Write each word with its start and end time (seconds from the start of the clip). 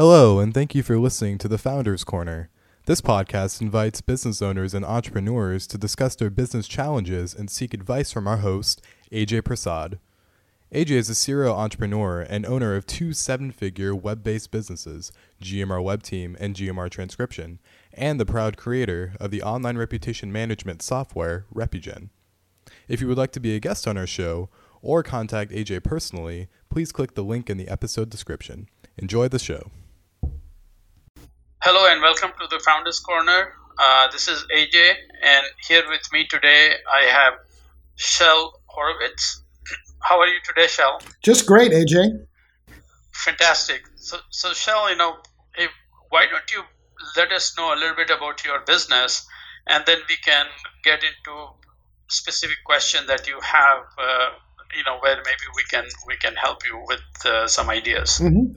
Hello, 0.00 0.38
and 0.38 0.54
thank 0.54 0.76
you 0.76 0.84
for 0.84 0.96
listening 0.96 1.38
to 1.38 1.48
the 1.48 1.58
Founders 1.58 2.04
Corner. 2.04 2.50
This 2.86 3.00
podcast 3.00 3.60
invites 3.60 4.00
business 4.00 4.40
owners 4.40 4.72
and 4.72 4.84
entrepreneurs 4.84 5.66
to 5.66 5.76
discuss 5.76 6.14
their 6.14 6.30
business 6.30 6.68
challenges 6.68 7.34
and 7.34 7.50
seek 7.50 7.74
advice 7.74 8.12
from 8.12 8.28
our 8.28 8.36
host, 8.36 8.80
AJ 9.10 9.44
Prasad. 9.44 9.98
AJ 10.72 10.90
is 10.90 11.10
a 11.10 11.16
serial 11.16 11.56
entrepreneur 11.56 12.20
and 12.20 12.46
owner 12.46 12.76
of 12.76 12.86
two 12.86 13.12
seven 13.12 13.50
figure 13.50 13.92
web 13.92 14.22
based 14.22 14.52
businesses, 14.52 15.10
GMR 15.42 15.82
Web 15.82 16.04
Team 16.04 16.36
and 16.38 16.54
GMR 16.54 16.88
Transcription, 16.88 17.58
and 17.92 18.20
the 18.20 18.24
proud 18.24 18.56
creator 18.56 19.14
of 19.18 19.32
the 19.32 19.42
online 19.42 19.76
reputation 19.76 20.30
management 20.30 20.80
software, 20.80 21.44
Repugen. 21.52 22.10
If 22.86 23.00
you 23.00 23.08
would 23.08 23.18
like 23.18 23.32
to 23.32 23.40
be 23.40 23.56
a 23.56 23.60
guest 23.60 23.88
on 23.88 23.98
our 23.98 24.06
show 24.06 24.48
or 24.80 25.02
contact 25.02 25.50
AJ 25.50 25.82
personally, 25.82 26.46
please 26.70 26.92
click 26.92 27.14
the 27.16 27.24
link 27.24 27.50
in 27.50 27.58
the 27.58 27.66
episode 27.66 28.10
description. 28.10 28.68
Enjoy 28.96 29.26
the 29.26 29.40
show. 29.40 29.72
Hello 31.70 31.84
and 31.92 32.00
welcome 32.00 32.30
to 32.40 32.46
the 32.48 32.58
Founders 32.64 32.98
Corner. 32.98 33.52
Uh, 33.78 34.10
this 34.10 34.26
is 34.26 34.42
AJ, 34.56 34.94
and 35.22 35.44
here 35.68 35.82
with 35.86 36.00
me 36.14 36.26
today 36.26 36.72
I 36.90 37.04
have 37.04 37.34
Shel 37.94 38.58
Horowitz. 38.64 39.42
How 40.00 40.18
are 40.18 40.28
you 40.28 40.40
today, 40.46 40.66
Shel? 40.66 40.98
Just 41.22 41.44
great, 41.44 41.72
AJ. 41.72 42.24
Fantastic. 43.12 43.82
So, 43.96 44.16
so 44.30 44.54
Shel, 44.54 44.88
you 44.88 44.96
know, 44.96 45.18
if, 45.58 45.70
why 46.08 46.24
don't 46.24 46.50
you 46.50 46.62
let 47.18 47.32
us 47.32 47.54
know 47.58 47.74
a 47.74 47.76
little 47.76 47.96
bit 47.96 48.08
about 48.08 48.42
your 48.46 48.60
business, 48.60 49.28
and 49.66 49.84
then 49.84 49.98
we 50.08 50.16
can 50.24 50.46
get 50.84 51.00
into 51.04 51.48
specific 52.08 52.64
question 52.64 53.04
that 53.08 53.28
you 53.28 53.38
have. 53.42 53.80
Uh, 53.98 54.30
you 54.76 54.82
know 54.84 54.98
where 55.00 55.16
maybe 55.16 55.46
we 55.56 55.62
can 55.70 55.84
we 56.06 56.16
can 56.16 56.34
help 56.34 56.64
you 56.64 56.82
with 56.86 57.26
uh, 57.26 57.46
some 57.46 57.70
ideas. 57.70 58.18
Mm-hmm. 58.18 58.52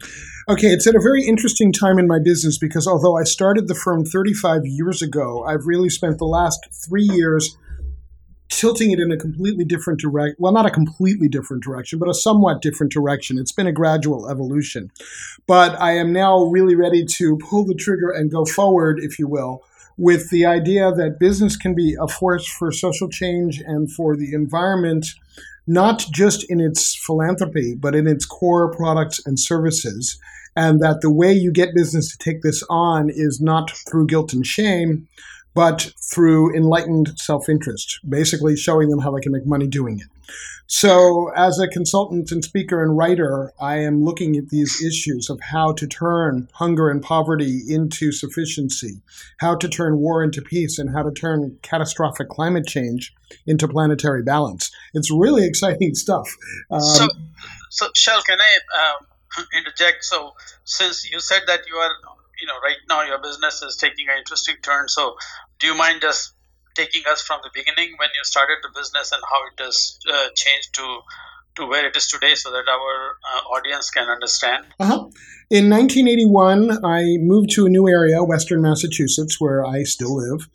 Okay, 0.49 0.67
it's 0.67 0.87
at 0.87 0.95
a 0.95 1.01
very 1.01 1.25
interesting 1.25 1.71
time 1.71 1.99
in 1.99 2.07
my 2.07 2.19
business 2.23 2.57
because 2.57 2.87
although 2.87 3.17
I 3.17 3.23
started 3.23 3.67
the 3.67 3.75
firm 3.75 4.03
35 4.05 4.61
years 4.65 5.01
ago, 5.01 5.43
I've 5.43 5.65
really 5.65 5.89
spent 5.89 6.17
the 6.17 6.25
last 6.25 6.59
three 6.85 7.05
years 7.05 7.57
tilting 8.49 8.91
it 8.91 8.99
in 8.99 9.11
a 9.11 9.17
completely 9.17 9.63
different 9.63 9.99
direction. 9.99 10.35
Well, 10.37 10.51
not 10.51 10.65
a 10.65 10.71
completely 10.71 11.29
different 11.29 11.63
direction, 11.63 11.99
but 11.99 12.09
a 12.09 12.13
somewhat 12.13 12.61
different 12.61 12.91
direction. 12.91 13.37
It's 13.39 13.53
been 13.53 13.67
a 13.67 13.71
gradual 13.71 14.29
evolution. 14.29 14.91
But 15.47 15.79
I 15.79 15.93
am 15.93 16.11
now 16.11 16.43
really 16.43 16.75
ready 16.75 17.05
to 17.05 17.37
pull 17.37 17.65
the 17.65 17.75
trigger 17.75 18.09
and 18.11 18.29
go 18.29 18.45
forward, 18.45 18.99
if 19.01 19.17
you 19.17 19.27
will, 19.27 19.63
with 19.97 20.29
the 20.29 20.45
idea 20.45 20.91
that 20.91 21.19
business 21.19 21.55
can 21.55 21.73
be 21.73 21.95
a 21.99 22.07
force 22.07 22.47
for 22.47 22.71
social 22.71 23.07
change 23.07 23.61
and 23.61 23.91
for 23.91 24.17
the 24.17 24.33
environment 24.33 25.07
not 25.67 26.05
just 26.11 26.49
in 26.49 26.59
its 26.59 26.95
philanthropy, 26.95 27.75
but 27.75 27.95
in 27.95 28.07
its 28.07 28.25
core 28.25 28.71
products 28.71 29.25
and 29.25 29.39
services. 29.39 30.19
And 30.55 30.81
that 30.81 31.01
the 31.01 31.11
way 31.11 31.31
you 31.31 31.51
get 31.51 31.73
business 31.73 32.11
to 32.11 32.17
take 32.17 32.41
this 32.41 32.63
on 32.69 33.09
is 33.09 33.39
not 33.39 33.71
through 33.89 34.07
guilt 34.07 34.33
and 34.33 34.45
shame, 34.45 35.07
but 35.53 35.93
through 36.11 36.55
enlightened 36.55 37.13
self 37.17 37.47
interest, 37.47 37.99
basically 38.07 38.55
showing 38.55 38.89
them 38.89 38.99
how 38.99 39.11
they 39.11 39.21
can 39.21 39.31
make 39.31 39.45
money 39.45 39.67
doing 39.67 39.99
it. 39.99 40.07
So, 40.73 41.33
as 41.35 41.59
a 41.59 41.67
consultant 41.67 42.31
and 42.31 42.45
speaker 42.45 42.81
and 42.81 42.97
writer, 42.97 43.51
I 43.59 43.79
am 43.79 44.05
looking 44.05 44.37
at 44.37 44.47
these 44.47 44.81
issues 44.81 45.29
of 45.29 45.37
how 45.41 45.73
to 45.73 45.85
turn 45.85 46.47
hunger 46.53 46.87
and 46.89 47.01
poverty 47.01 47.59
into 47.67 48.13
sufficiency, 48.13 49.01
how 49.41 49.55
to 49.55 49.67
turn 49.67 49.97
war 49.97 50.23
into 50.23 50.41
peace, 50.41 50.79
and 50.79 50.89
how 50.89 51.03
to 51.03 51.11
turn 51.11 51.59
catastrophic 51.61 52.29
climate 52.29 52.67
change 52.67 53.13
into 53.45 53.67
planetary 53.67 54.23
balance. 54.23 54.71
It's 54.93 55.11
really 55.11 55.45
exciting 55.45 55.93
stuff. 55.93 56.33
Um, 56.71 56.79
so, 56.79 57.07
so 57.69 57.87
Shel, 57.93 58.21
can 58.21 58.39
I 58.39 58.57
uh, 58.79 59.43
interject? 59.53 60.05
So, 60.05 60.35
since 60.63 61.11
you 61.11 61.19
said 61.19 61.41
that 61.47 61.67
you 61.67 61.75
are, 61.75 61.91
you 62.39 62.47
know, 62.47 62.57
right 62.63 62.77
now 62.87 63.03
your 63.03 63.21
business 63.21 63.61
is 63.61 63.75
taking 63.75 64.07
an 64.07 64.19
interesting 64.19 64.55
turn, 64.61 64.87
so 64.87 65.17
do 65.59 65.67
you 65.67 65.75
mind 65.75 65.99
just 65.99 66.31
taking 66.75 67.03
us 67.09 67.21
from 67.21 67.39
the 67.43 67.49
beginning 67.53 67.95
when 67.97 68.09
you 68.15 68.23
started 68.23 68.57
the 68.63 68.69
business 68.75 69.11
and 69.11 69.21
how 69.29 69.41
it 69.47 69.63
has 69.63 69.99
uh, 70.11 70.29
changed 70.35 70.75
to 70.75 70.99
to 71.55 71.65
where 71.65 71.85
it 71.85 71.95
is 71.95 72.07
today 72.07 72.33
so 72.35 72.49
that 72.51 72.63
our 72.69 73.17
uh, 73.33 73.39
audience 73.55 73.89
can 73.89 74.07
understand? 74.07 74.65
Uh-huh. 74.79 75.09
In 75.49 75.69
1981, 75.69 76.85
I 76.85 77.17
moved 77.19 77.49
to 77.51 77.65
a 77.65 77.69
new 77.69 77.89
area, 77.89 78.23
Western 78.23 78.61
Massachusetts, 78.61 79.35
where 79.39 79.65
I 79.65 79.83
still 79.83 80.15
live. 80.15 80.47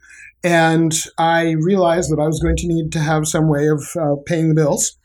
And 0.42 0.94
I 1.18 1.50
realized 1.60 2.10
that 2.10 2.20
I 2.20 2.26
was 2.26 2.40
going 2.40 2.56
to 2.56 2.68
need 2.68 2.92
to 2.92 3.00
have 3.00 3.26
some 3.26 3.48
way 3.48 3.66
of 3.68 3.84
uh, 3.96 4.16
paying 4.24 4.48
the 4.48 4.54
bills. 4.54 4.96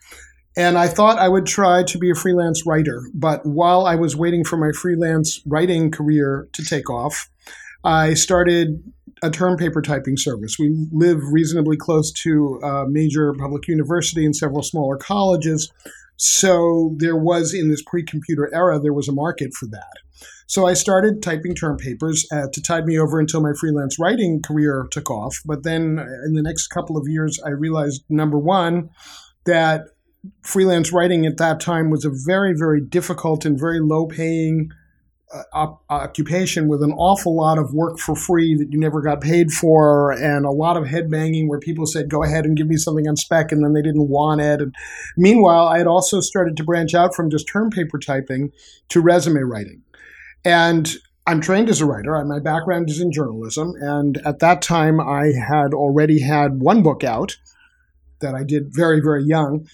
And 0.56 0.76
I 0.76 0.86
thought 0.86 1.18
I 1.18 1.28
would 1.28 1.46
try 1.46 1.82
to 1.82 1.98
be 1.98 2.10
a 2.10 2.14
freelance 2.14 2.66
writer. 2.66 3.02
But 3.14 3.44
while 3.46 3.86
I 3.86 3.94
was 3.94 4.14
waiting 4.14 4.44
for 4.44 4.56
my 4.56 4.70
freelance 4.72 5.40
writing 5.46 5.90
career 5.90 6.48
to 6.52 6.64
take 6.64 6.90
off, 6.90 7.28
I 7.84 8.14
started 8.14 8.82
a 9.22 9.30
term 9.30 9.56
paper 9.56 9.80
typing 9.80 10.16
service. 10.16 10.56
We 10.58 10.86
live 10.92 11.18
reasonably 11.30 11.76
close 11.76 12.12
to 12.22 12.60
a 12.62 12.86
major 12.88 13.32
public 13.34 13.68
university 13.68 14.24
and 14.24 14.34
several 14.34 14.62
smaller 14.62 14.96
colleges. 14.96 15.72
So 16.16 16.94
there 16.98 17.16
was, 17.16 17.54
in 17.54 17.68
this 17.68 17.82
pre 17.82 18.04
computer 18.04 18.52
era, 18.54 18.78
there 18.80 18.92
was 18.92 19.08
a 19.08 19.12
market 19.12 19.52
for 19.54 19.66
that. 19.66 19.92
So 20.46 20.66
I 20.66 20.74
started 20.74 21.22
typing 21.22 21.54
term 21.54 21.78
papers 21.78 22.26
uh, 22.30 22.46
to 22.52 22.62
tide 22.62 22.84
me 22.84 22.98
over 22.98 23.18
until 23.18 23.40
my 23.40 23.52
freelance 23.58 23.98
writing 23.98 24.42
career 24.42 24.86
took 24.90 25.10
off. 25.10 25.36
But 25.46 25.62
then 25.62 25.98
in 26.26 26.34
the 26.34 26.42
next 26.42 26.68
couple 26.68 26.96
of 26.96 27.08
years, 27.08 27.40
I 27.44 27.50
realized 27.50 28.04
number 28.08 28.38
one, 28.38 28.90
that 29.46 29.86
freelance 30.42 30.92
writing 30.92 31.26
at 31.26 31.38
that 31.38 31.58
time 31.58 31.90
was 31.90 32.04
a 32.04 32.10
very, 32.26 32.54
very 32.56 32.80
difficult 32.80 33.44
and 33.44 33.58
very 33.58 33.80
low 33.80 34.06
uh, 35.52 35.66
occupation 35.88 36.68
with 36.68 36.82
an 36.82 36.92
awful 36.92 37.34
lot 37.34 37.58
of 37.58 37.72
work 37.72 37.98
for 37.98 38.14
free 38.14 38.54
that 38.56 38.70
you 38.70 38.78
never 38.78 39.00
got 39.00 39.20
paid 39.20 39.50
for, 39.50 40.12
and 40.12 40.44
a 40.44 40.50
lot 40.50 40.76
of 40.76 40.86
head 40.86 41.10
banging 41.10 41.48
where 41.48 41.58
people 41.58 41.86
said, 41.86 42.10
"Go 42.10 42.22
ahead 42.22 42.44
and 42.44 42.56
give 42.56 42.66
me 42.66 42.76
something 42.76 43.08
on 43.08 43.16
spec," 43.16 43.52
and 43.52 43.64
then 43.64 43.72
they 43.72 43.82
didn't 43.82 44.08
want 44.08 44.40
it. 44.40 44.60
And 44.60 44.74
meanwhile, 45.16 45.66
I 45.66 45.78
had 45.78 45.86
also 45.86 46.20
started 46.20 46.56
to 46.56 46.64
branch 46.64 46.94
out 46.94 47.14
from 47.14 47.30
just 47.30 47.48
term 47.48 47.70
paper 47.70 47.98
typing 47.98 48.50
to 48.90 49.00
resume 49.00 49.48
writing, 49.48 49.82
and 50.44 50.92
I'm 51.26 51.40
trained 51.40 51.68
as 51.68 51.80
a 51.80 51.86
writer. 51.86 52.22
My 52.24 52.40
background 52.40 52.90
is 52.90 53.00
in 53.00 53.12
journalism, 53.12 53.74
and 53.80 54.18
at 54.24 54.40
that 54.40 54.60
time, 54.60 55.00
I 55.00 55.32
had 55.32 55.72
already 55.72 56.20
had 56.20 56.60
one 56.60 56.82
book 56.82 57.04
out 57.04 57.36
that 58.20 58.34
I 58.34 58.44
did 58.44 58.74
very, 58.74 59.00
very 59.00 59.24
young 59.24 59.66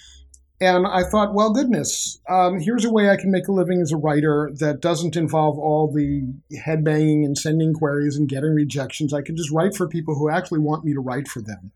and 0.61 0.87
I 0.87 1.05
thought, 1.05 1.35
well, 1.35 1.53
goodness, 1.53 2.19
um, 2.29 2.59
here's 2.59 2.85
a 2.85 2.91
way 2.91 3.11
I 3.11 3.17
can 3.17 3.31
make 3.31 3.47
a 3.47 3.53
living 3.53 3.81
as 3.81 3.93
a 3.93 3.97
writer 3.97 4.51
that 4.59 4.81
doesn't 4.81 5.17
involve 5.17 5.59
all 5.59 5.93
the 5.93 6.25
headbanging 6.53 7.25
and 7.25 7.39
sending 7.39 7.73
queries 7.73 8.17
and 8.17 8.29
getting 8.29 8.55
rejections. 8.55 9.15
I 9.15 9.23
can 9.23 9.37
just 9.37 9.53
write 9.53 9.77
for 9.77 9.87
people 9.87 10.17
who 10.17 10.29
actually 10.29 10.61
want 10.61 10.85
me 10.85 10.93
to 10.95 11.01
write 11.01 11.29
for 11.29 11.41
them. 11.41 11.71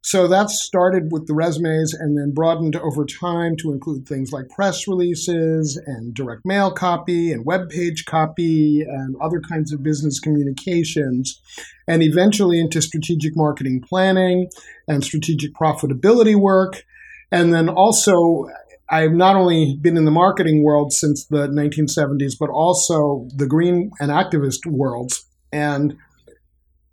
So 0.00 0.28
that 0.28 0.50
started 0.50 1.10
with 1.10 1.26
the 1.26 1.34
resumes 1.34 1.92
and 1.92 2.16
then 2.16 2.32
broadened 2.32 2.76
over 2.76 3.04
time 3.04 3.56
to 3.56 3.72
include 3.72 4.06
things 4.06 4.30
like 4.30 4.48
press 4.48 4.86
releases 4.86 5.76
and 5.86 6.14
direct 6.14 6.44
mail 6.44 6.70
copy 6.70 7.32
and 7.32 7.44
web 7.44 7.68
page 7.68 8.04
copy 8.04 8.82
and 8.82 9.16
other 9.20 9.40
kinds 9.40 9.72
of 9.72 9.82
business 9.82 10.20
communications, 10.20 11.40
and 11.88 12.02
eventually 12.02 12.60
into 12.60 12.80
strategic 12.80 13.36
marketing 13.36 13.80
planning 13.80 14.48
and 14.86 15.02
strategic 15.02 15.52
profitability 15.54 16.36
work 16.36 16.84
and 17.30 17.52
then 17.52 17.68
also, 17.68 18.46
I've 18.88 19.12
not 19.12 19.36
only 19.36 19.76
been 19.80 19.96
in 19.96 20.04
the 20.04 20.10
marketing 20.10 20.62
world 20.62 20.92
since 20.92 21.26
the 21.26 21.48
1970s, 21.48 22.32
but 22.38 22.50
also 22.50 23.28
the 23.36 23.46
green 23.46 23.90
and 24.00 24.10
activist 24.10 24.66
worlds. 24.66 25.26
And 25.52 25.96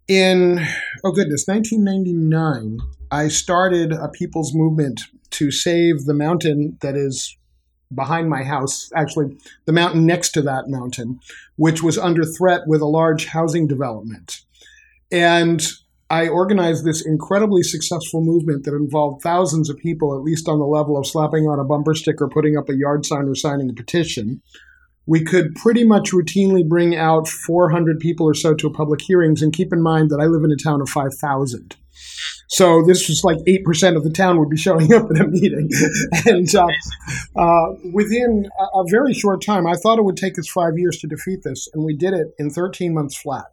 in, 0.07 0.59
oh 1.03 1.11
goodness, 1.11 1.47
1999, 1.47 2.79
I 3.11 3.27
started 3.27 3.91
a 3.91 4.09
people's 4.09 4.53
movement 4.53 5.01
to 5.31 5.51
save 5.51 6.05
the 6.05 6.13
mountain 6.13 6.77
that 6.81 6.95
is 6.95 7.37
behind 7.93 8.29
my 8.29 8.43
house, 8.43 8.89
actually, 8.95 9.37
the 9.65 9.71
mountain 9.71 10.05
next 10.05 10.31
to 10.31 10.41
that 10.41 10.67
mountain, 10.67 11.19
which 11.55 11.83
was 11.83 11.97
under 11.97 12.23
threat 12.23 12.61
with 12.67 12.81
a 12.81 12.87
large 12.87 13.27
housing 13.27 13.67
development. 13.67 14.41
And 15.11 15.65
I 16.09 16.27
organized 16.27 16.85
this 16.85 17.05
incredibly 17.05 17.63
successful 17.63 18.21
movement 18.21 18.63
that 18.65 18.75
involved 18.75 19.23
thousands 19.23 19.69
of 19.69 19.77
people, 19.77 20.15
at 20.15 20.21
least 20.21 20.47
on 20.47 20.59
the 20.59 20.65
level 20.65 20.97
of 20.97 21.07
slapping 21.07 21.45
on 21.45 21.59
a 21.59 21.63
bumper 21.63 21.95
sticker, 21.95 22.27
putting 22.27 22.57
up 22.57 22.69
a 22.69 22.75
yard 22.75 23.05
sign, 23.05 23.27
or 23.27 23.35
signing 23.35 23.69
a 23.69 23.73
petition. 23.73 24.41
We 25.07 25.23
could 25.23 25.55
pretty 25.55 25.83
much 25.83 26.11
routinely 26.11 26.67
bring 26.67 26.95
out 26.95 27.27
400 27.27 27.99
people 27.99 28.27
or 28.27 28.33
so 28.33 28.53
to 28.55 28.69
public 28.71 29.01
hearings. 29.01 29.41
And 29.41 29.53
keep 29.53 29.73
in 29.73 29.81
mind 29.81 30.09
that 30.11 30.19
I 30.19 30.25
live 30.25 30.43
in 30.43 30.51
a 30.51 30.55
town 30.55 30.81
of 30.81 30.89
5,000. 30.89 31.75
So 32.47 32.83
this 32.85 33.07
was 33.07 33.23
like 33.23 33.37
8% 33.47 33.95
of 33.95 34.03
the 34.03 34.11
town 34.11 34.39
would 34.39 34.49
be 34.49 34.57
showing 34.57 34.93
up 34.93 35.09
at 35.09 35.21
a 35.21 35.27
meeting. 35.27 35.69
and 36.25 36.53
uh, 36.55 36.67
uh, 37.35 37.73
within 37.93 38.47
a, 38.59 38.79
a 38.79 38.83
very 38.89 39.13
short 39.13 39.43
time, 39.43 39.65
I 39.65 39.73
thought 39.73 39.97
it 39.97 40.03
would 40.03 40.17
take 40.17 40.37
us 40.37 40.47
five 40.47 40.77
years 40.77 40.97
to 40.99 41.07
defeat 41.07 41.41
this. 41.43 41.67
And 41.73 41.83
we 41.83 41.95
did 41.95 42.13
it 42.13 42.27
in 42.37 42.49
13 42.49 42.93
months 42.93 43.17
flat. 43.17 43.45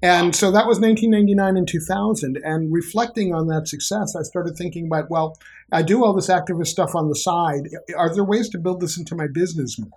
And 0.00 0.34
so 0.34 0.52
that 0.52 0.66
was 0.66 0.78
1999 0.78 1.56
and 1.56 1.66
2000. 1.66 2.38
And 2.44 2.72
reflecting 2.72 3.34
on 3.34 3.48
that 3.48 3.66
success, 3.66 4.14
I 4.14 4.22
started 4.22 4.56
thinking 4.56 4.86
about, 4.86 5.10
well, 5.10 5.36
I 5.72 5.82
do 5.82 6.04
all 6.04 6.14
this 6.14 6.28
activist 6.28 6.68
stuff 6.68 6.94
on 6.94 7.08
the 7.08 7.16
side. 7.16 7.68
Are 7.96 8.14
there 8.14 8.24
ways 8.24 8.48
to 8.50 8.58
build 8.58 8.80
this 8.80 8.96
into 8.96 9.16
my 9.16 9.26
business 9.26 9.78
more? 9.78 9.90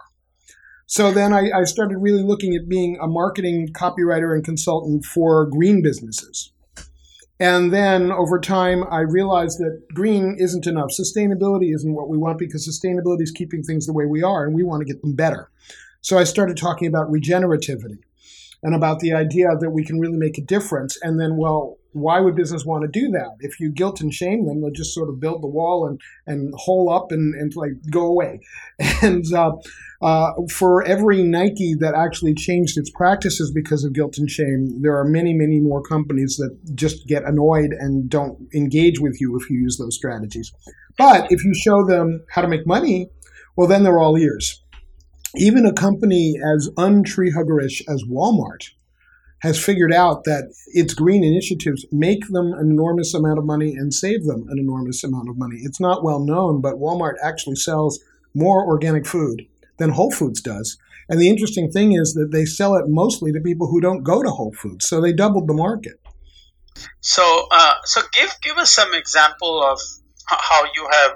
So 0.88 1.12
then 1.12 1.33
I, 1.33 1.51
I 1.51 1.63
started 1.63 2.00
really 2.00 2.24
looking 2.24 2.56
at 2.56 2.68
being 2.68 2.98
a 3.00 3.07
marketing 3.07 3.69
copywriter 3.74 4.33
and 4.33 4.44
consultant 4.44 5.06
for 5.06 5.45
green 5.45 5.81
businesses. 5.81 6.51
And 7.39 7.71
then 7.71 8.12
over 8.12 8.39
time, 8.39 8.83
I 8.92 9.00
realized 9.00 9.59
that 9.59 9.83
green 9.94 10.36
isn't 10.38 10.68
enough. 10.68 10.89
Sustainability 10.89 11.74
isn't 11.74 11.94
what 11.94 12.09
we 12.09 12.18
want 12.18 12.39
because 12.39 12.68
sustainability 12.68 13.24
is 13.24 13.31
keeping 13.31 13.63
things 13.63 13.86
the 13.86 13.94
way 13.94 14.06
we 14.06 14.21
are, 14.21 14.45
and 14.45 14.53
we 14.53 14.63
want 14.63 14.81
to 14.81 14.94
get 14.94 15.01
them 15.01 15.15
better. 15.15 15.50
So 16.01 16.19
I 16.19 16.24
started 16.24 16.57
talking 16.57 16.88
about 16.88 17.12
regenerativity 17.12 18.00
and 18.63 18.75
about 18.75 19.00
the 19.00 19.13
idea 19.13 19.48
that 19.60 19.72
we 19.72 19.84
can 19.84 20.00
really 20.00 20.18
make 20.18 20.38
a 20.38 20.42
difference. 20.42 20.98
And 21.02 21.19
then, 21.19 21.38
well, 21.38 21.78
why 21.94 22.19
would 22.19 22.36
business 22.36 22.63
want 22.66 22.84
to 22.84 22.88
do 22.88 23.10
that? 23.10 23.36
If 23.40 23.60
you 23.60 23.72
guilt 23.72 24.02
and 24.02 24.13
shame 24.13 24.46
them, 24.46 24.62
they'll 24.62 24.72
just 24.72 24.94
sort 24.94 25.10
of 25.10 25.19
build 25.19 25.44
the 25.44 25.48
wall 25.48 25.88
and, 25.88 26.00
and 26.25 26.54
hole 26.56 26.90
up 26.92 27.12
and, 27.12 27.34
and 27.36 27.54
like 27.56 27.72
go 27.90 28.06
away. 28.06 28.40
And 29.04 29.25
uh, 29.34 29.54
uh, 30.02 30.31
for 30.52 30.84
every 30.84 31.24
Nike 31.24 31.75
that 31.80 31.96
actually 31.96 32.36
changed 32.36 32.78
its 32.78 32.92
practices 32.92 33.52
because 33.52 33.84
of 33.84 33.94
guilt 33.94 34.18
and 34.18 34.30
shame, 34.30 34.80
there 34.81 34.96
are 34.96 35.06
many, 35.06 35.34
many 35.34 35.60
more 35.60 35.81
companies 35.81 36.38
that 36.38 36.56
just 36.75 37.08
get 37.08 37.24
annoyed 37.24 37.72
and 37.72 38.10
don't 38.10 38.48
engage 38.54 39.00
with 39.00 39.19
you 39.19 39.38
if 39.40 39.50
you 39.50 39.58
use 39.58 39.78
those 39.78 39.96
strategies. 39.96 40.52
But 40.98 41.31
if 41.31 41.44
you 41.44 41.54
show 41.56 41.84
them 41.86 42.24
how 42.30 42.42
to 42.42 42.48
make 42.48 42.68
money, 42.68 43.10
well, 43.56 43.68
then 43.68 43.84
they're 43.84 44.00
all 44.00 44.18
ears. 44.18 44.62
Even 45.36 45.66
a 45.66 45.74
company 45.74 46.36
as 46.44 46.69
untree 46.78 47.33
huggerish 47.33 47.81
as 47.88 48.04
Walmart 48.04 48.72
has 49.42 49.63
figured 49.63 49.94
out 49.94 50.24
that 50.25 50.54
its 50.68 50.94
green 50.94 51.24
initiatives 51.24 51.86
make 51.92 52.28
them 52.28 52.54
an 52.54 52.69
enormous 52.69 53.13
amount 53.13 53.39
of 53.39 53.45
money 53.45 53.74
and 53.74 53.94
save 53.94 54.25
them 54.25 54.45
an 54.50 54.60
enormous 54.60 55.04
amount 55.04 55.30
of 55.30 55.38
money. 55.38 55.57
It's 55.63 55.80
not 55.80 56.04
well 56.04 56.19
known, 56.19 56.62
but 56.62 56.75
Walmart 56.75 57.16
actually 57.24 57.56
sells 57.56 58.00
more 58.36 58.66
organic 58.66 59.06
food 59.06 59.48
than 59.78 59.89
Whole 59.89 60.12
Foods 60.12 60.42
does. 60.42 60.78
And 61.10 61.19
the 61.19 61.30
interesting 61.30 61.72
thing 61.72 61.94
is 61.94 62.13
that 62.13 62.31
they 62.31 62.45
sell 62.45 62.75
it 62.75 62.86
mostly 62.88 63.31
to 63.31 63.39
people 63.39 63.68
who 63.68 63.81
don't 63.81 64.04
go 64.04 64.22
to 64.22 64.30
Whole 64.30 64.54
Foods, 64.54 64.88
so 64.88 65.01
they 65.01 65.12
doubled 65.12 65.48
the 65.48 65.54
market. 65.54 66.00
So, 67.01 67.48
uh, 67.51 67.74
so 67.84 68.01
give 68.13 68.34
give 68.42 68.57
us 68.57 68.72
some 68.72 68.94
example 68.94 69.63
of 69.63 69.80
how 70.27 70.63
you 70.75 70.88
have 70.92 71.12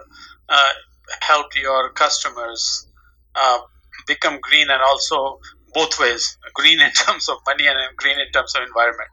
uh, 0.49 0.73
helped 1.21 1.55
your 1.55 1.91
customers 1.93 2.87
uh, 3.35 3.59
become 4.07 4.39
green 4.41 4.69
and 4.69 4.81
also 4.81 5.39
both 5.73 5.99
ways 5.99 6.37
green 6.53 6.79
in 6.79 6.91
terms 6.91 7.29
of 7.29 7.37
money 7.45 7.67
and 7.67 7.77
green 7.97 8.19
in 8.19 8.31
terms 8.31 8.55
of 8.55 8.63
environment. 8.63 9.09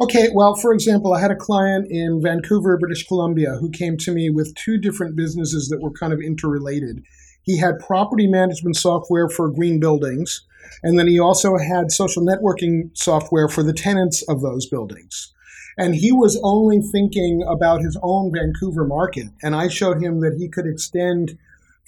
Okay 0.00 0.28
well 0.34 0.54
for 0.54 0.72
example 0.72 1.14
i 1.14 1.20
had 1.20 1.30
a 1.30 1.36
client 1.36 1.86
in 1.90 2.20
vancouver 2.20 2.76
british 2.76 3.06
columbia 3.06 3.56
who 3.60 3.70
came 3.70 3.96
to 3.98 4.12
me 4.12 4.28
with 4.30 4.54
two 4.54 4.78
different 4.78 5.16
businesses 5.16 5.68
that 5.68 5.80
were 5.80 5.92
kind 5.92 6.12
of 6.12 6.20
interrelated. 6.20 7.02
He 7.42 7.58
had 7.58 7.78
property 7.78 8.26
management 8.26 8.76
software 8.76 9.28
for 9.28 9.48
green 9.50 9.78
buildings 9.78 10.44
and 10.82 10.98
then 10.98 11.06
he 11.06 11.20
also 11.20 11.56
had 11.56 11.92
social 11.92 12.22
networking 12.22 12.90
software 12.94 13.48
for 13.48 13.62
the 13.62 13.72
tenants 13.72 14.22
of 14.28 14.42
those 14.42 14.66
buildings. 14.66 15.32
And 15.78 15.94
he 15.94 16.10
was 16.10 16.40
only 16.42 16.80
thinking 16.80 17.44
about 17.46 17.82
his 17.82 17.96
own 18.02 18.32
vancouver 18.34 18.86
market 18.86 19.28
and 19.42 19.54
i 19.54 19.68
showed 19.68 20.02
him 20.02 20.20
that 20.20 20.36
he 20.38 20.48
could 20.48 20.66
extend 20.66 21.38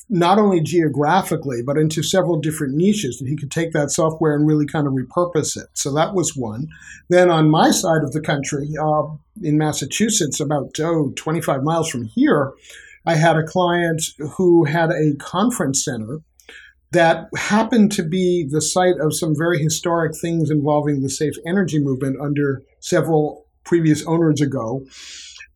not 0.09 0.39
only 0.39 0.61
geographically, 0.61 1.63
but 1.63 1.77
into 1.77 2.03
several 2.03 2.41
different 2.41 2.75
niches 2.75 3.19
that 3.19 3.29
he 3.29 3.37
could 3.37 3.51
take 3.51 3.73
that 3.73 3.91
software 3.91 4.35
and 4.35 4.47
really 4.47 4.67
kind 4.67 4.87
of 4.87 4.95
repurpose 4.95 5.57
it. 5.57 5.69
So 5.75 5.93
that 5.95 6.15
was 6.15 6.37
one. 6.37 6.69
Then 7.09 7.31
on 7.31 7.51
my 7.51 7.71
side 7.71 8.03
of 8.03 8.13
the 8.13 8.21
country, 8.21 8.71
uh, 8.81 9.03
in 9.43 9.59
Massachusetts, 9.59 10.41
about 10.41 10.79
oh, 10.81 11.13
25 11.17 11.63
miles 11.63 11.91
from 11.91 12.05
here, 12.05 12.53
I 13.07 13.15
had 13.15 13.37
a 13.37 13.43
client 13.43 14.03
who 14.37 14.65
had 14.65 14.91
a 14.91 15.15
conference 15.19 15.85
center 15.85 16.21
that 16.93 17.29
happened 17.37 17.93
to 17.93 18.03
be 18.03 18.47
the 18.49 18.63
site 18.63 18.99
of 19.01 19.15
some 19.15 19.35
very 19.37 19.59
historic 19.59 20.17
things 20.17 20.51
involving 20.51 21.03
the 21.03 21.11
safe 21.11 21.35
energy 21.47 21.79
movement 21.79 22.19
under 22.21 22.63
several 22.81 23.47
previous 23.65 24.05
owners 24.07 24.41
ago. 24.41 24.85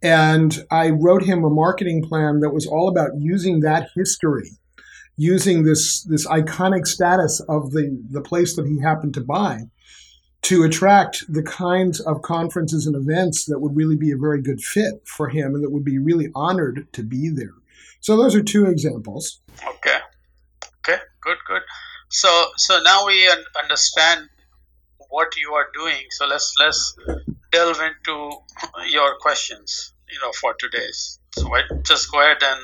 And 0.03 0.65
I 0.71 0.91
wrote 0.91 1.23
him 1.23 1.45
a 1.45 1.51
marketing 1.51 2.03
plan 2.03 2.41
that 2.41 2.51
was 2.51 2.67
all 2.67 2.89
about 2.89 3.11
using 3.19 3.61
that 3.61 3.91
history, 3.95 4.51
using 5.17 5.63
this, 5.63 6.03
this 6.03 6.27
iconic 6.27 6.87
status 6.87 7.41
of 7.49 7.71
the, 7.71 8.03
the 8.11 8.21
place 8.21 8.57
that 8.57 8.67
he 8.67 8.81
happened 8.81 9.15
to 9.15 9.21
buy 9.21 9.63
to 10.43 10.65
attract 10.65 11.25
the 11.33 11.43
kinds 11.43 12.01
of 12.01 12.23
conferences 12.23 12.87
and 12.87 12.97
events 12.97 13.45
that 13.45 13.61
would 13.61 13.77
really 13.77 13.97
be 13.97 14.11
a 14.11 14.17
very 14.17 14.43
good 14.43 14.61
fit 14.61 14.95
for 15.07 15.29
him 15.29 15.55
and 15.55 15.63
that 15.63 15.71
would 15.71 15.85
be 15.85 15.99
really 15.99 16.29
honored 16.35 16.87
to 16.93 17.03
be 17.03 17.29
there. 17.29 17.55
So 18.01 18.17
those 18.17 18.35
are 18.35 18.43
two 18.43 18.67
examples. 18.67 19.41
Okay. 19.65 19.99
Okay. 20.81 21.01
Good. 21.21 21.37
Good. 21.47 21.63
So 22.09 22.47
so 22.57 22.81
now 22.83 23.07
we 23.07 23.33
understand 23.63 24.29
what 25.12 25.37
you 25.37 25.53
are 25.53 25.69
doing. 25.75 26.05
So 26.11 26.26
let's 26.26 26.55
let's 26.59 26.97
delve 27.53 27.81
into 27.81 28.17
your 28.88 29.17
questions 29.20 29.93
you 30.11 30.19
know 30.20 30.32
for 30.41 30.55
today's. 30.59 31.19
So 31.35 31.49
just 31.82 32.11
go 32.11 32.20
ahead 32.20 32.43
and 32.43 32.61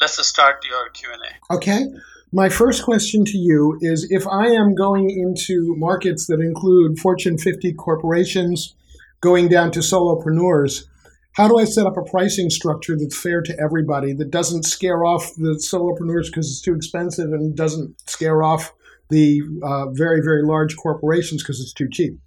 let's 0.00 0.26
start 0.26 0.64
your 0.68 0.88
Q 0.90 1.10
and 1.12 1.22
A. 1.28 1.54
Okay. 1.54 1.86
My 2.34 2.48
first 2.48 2.82
question 2.84 3.26
to 3.26 3.36
you 3.36 3.78
is 3.82 4.10
if 4.10 4.26
I 4.26 4.46
am 4.46 4.74
going 4.74 5.10
into 5.10 5.74
markets 5.76 6.26
that 6.28 6.40
include 6.40 6.98
Fortune 6.98 7.36
50 7.36 7.74
corporations, 7.74 8.74
going 9.20 9.48
down 9.48 9.70
to 9.72 9.80
solopreneurs, 9.80 10.86
how 11.34 11.46
do 11.46 11.58
I 11.58 11.64
set 11.64 11.86
up 11.86 11.98
a 11.98 12.02
pricing 12.02 12.48
structure 12.48 12.96
that's 12.98 13.18
fair 13.18 13.42
to 13.42 13.58
everybody 13.60 14.14
that 14.14 14.30
doesn't 14.30 14.64
scare 14.64 15.04
off 15.04 15.34
the 15.36 15.60
solopreneurs 15.60 16.26
because 16.26 16.48
it's 16.48 16.62
too 16.62 16.74
expensive 16.74 17.34
and 17.34 17.54
doesn't 17.54 17.94
scare 18.08 18.42
off 18.42 18.72
the 19.12 19.42
uh, 19.62 19.86
very, 19.90 20.20
very 20.22 20.42
large 20.42 20.76
corporations 20.76 21.42
because 21.42 21.60
it's 21.60 21.72
too 21.72 21.88
cheap? 21.90 22.18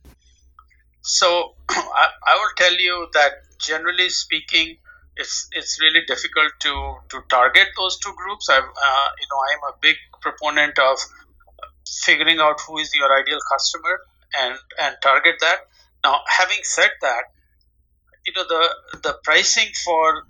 So 1.02 1.56
I, 1.70 2.08
I 2.32 2.36
will 2.40 2.54
tell 2.58 2.76
you 2.88 3.08
that 3.14 3.32
generally 3.60 4.10
speaking, 4.10 4.78
it's 5.18 5.48
it's 5.52 5.82
really 5.82 6.02
difficult 6.08 6.52
to 6.62 6.74
to 7.10 7.22
target 7.30 7.68
those 7.78 8.00
two 8.00 8.14
groups. 8.16 8.50
I 8.50 8.58
uh, 8.58 9.10
you 9.22 9.28
know 9.32 9.40
I'm 9.50 9.74
a 9.74 9.78
big 9.82 9.96
proponent 10.22 10.78
of 10.80 10.98
figuring 12.06 12.40
out 12.40 12.60
who 12.68 12.78
is 12.80 12.94
your 12.96 13.12
ideal 13.18 13.40
customer 13.52 14.00
and 14.42 14.58
and 14.82 14.96
target 15.02 15.36
that. 15.42 15.60
Now, 16.04 16.22
having 16.28 16.64
said 16.64 16.92
that, 17.02 17.24
you 18.26 18.34
know 18.36 18.46
the 18.48 19.00
the 19.04 19.14
pricing 19.24 19.72
for 19.84 20.24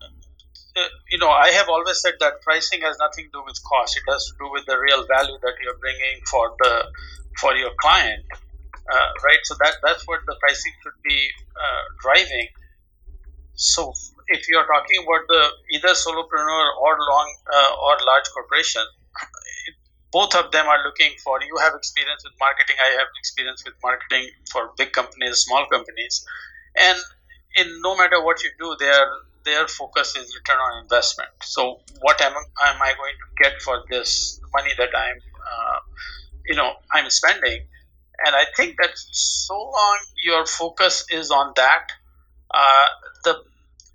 you 1.12 1.18
know 1.18 1.30
I 1.30 1.50
have 1.50 1.69
always 1.69 2.01
said 2.01 2.13
that 2.19 2.42
pricing 2.42 2.81
has 2.81 2.98
nothing 3.00 3.25
to 3.25 3.31
do 3.31 3.44
with 3.45 3.60
cost. 3.63 3.98
It 3.98 4.04
has 4.12 4.25
to 4.27 4.33
do 4.39 4.51
with 4.51 4.66
the 4.66 4.77
real 4.77 5.06
value 5.07 5.38
that 5.42 5.54
you're 5.63 5.80
bringing 5.80 6.22
for 6.30 6.56
the 6.60 6.86
for 7.39 7.56
your 7.56 7.72
client, 7.80 8.24
uh, 8.92 9.10
right? 9.24 9.39
So 9.44 9.55
that 9.63 9.75
that's 9.84 10.08
what 10.08 10.20
the 10.27 10.36
pricing 10.39 10.74
should 10.84 11.00
be 11.03 11.29
uh, 11.55 11.84
driving 12.01 12.48
so 13.55 13.94
if 14.27 14.48
you're 14.50 14.65
talking 14.67 15.03
about 15.03 15.27
the 15.27 15.44
either 15.72 15.89
solopreneur 15.89 16.65
or 16.82 16.98
long 17.00 17.36
uh, 17.53 17.72
or 17.84 17.98
large 18.05 18.25
corporation, 18.34 18.84
both 20.12 20.36
of 20.36 20.51
them 20.51 20.67
are 20.67 20.84
looking 20.86 21.12
for. 21.24 21.41
You 21.41 21.58
have 21.62 21.74
experience 21.75 22.24
with 22.24 22.34
marketing. 22.39 22.75
I 22.82 22.89
have 23.00 23.08
experience 23.20 23.63
with 23.65 23.75
marketing 23.84 24.29
for 24.51 24.72
big 24.77 24.91
companies, 24.94 25.39
small 25.39 25.65
companies, 25.67 26.25
and 26.77 27.00
in 27.55 27.82
no 27.82 27.96
matter 27.98 28.24
what 28.24 28.44
you 28.44 28.51
do, 28.60 28.75
their 28.79 29.08
their 29.45 29.67
focus 29.67 30.15
is 30.15 30.35
return 30.35 30.57
on 30.57 30.83
investment. 30.83 31.29
So 31.43 31.81
what 32.01 32.21
am, 32.21 32.33
am 32.33 32.81
I 32.81 32.93
going 32.97 33.13
to 33.13 33.43
get 33.43 33.61
for 33.61 33.83
this 33.89 34.39
money 34.53 34.71
that 34.77 34.89
I'm, 34.95 35.17
uh, 35.39 35.79
you 36.47 36.55
know, 36.55 36.73
I'm 36.91 37.09
spending? 37.09 37.61
And 38.25 38.35
I 38.35 38.45
think 38.57 38.77
that 38.81 38.91
so 38.95 39.55
long 39.55 39.97
your 40.23 40.45
focus 40.45 41.05
is 41.11 41.31
on 41.31 41.53
that, 41.55 41.87
uh, 42.51 42.87
the 43.23 43.43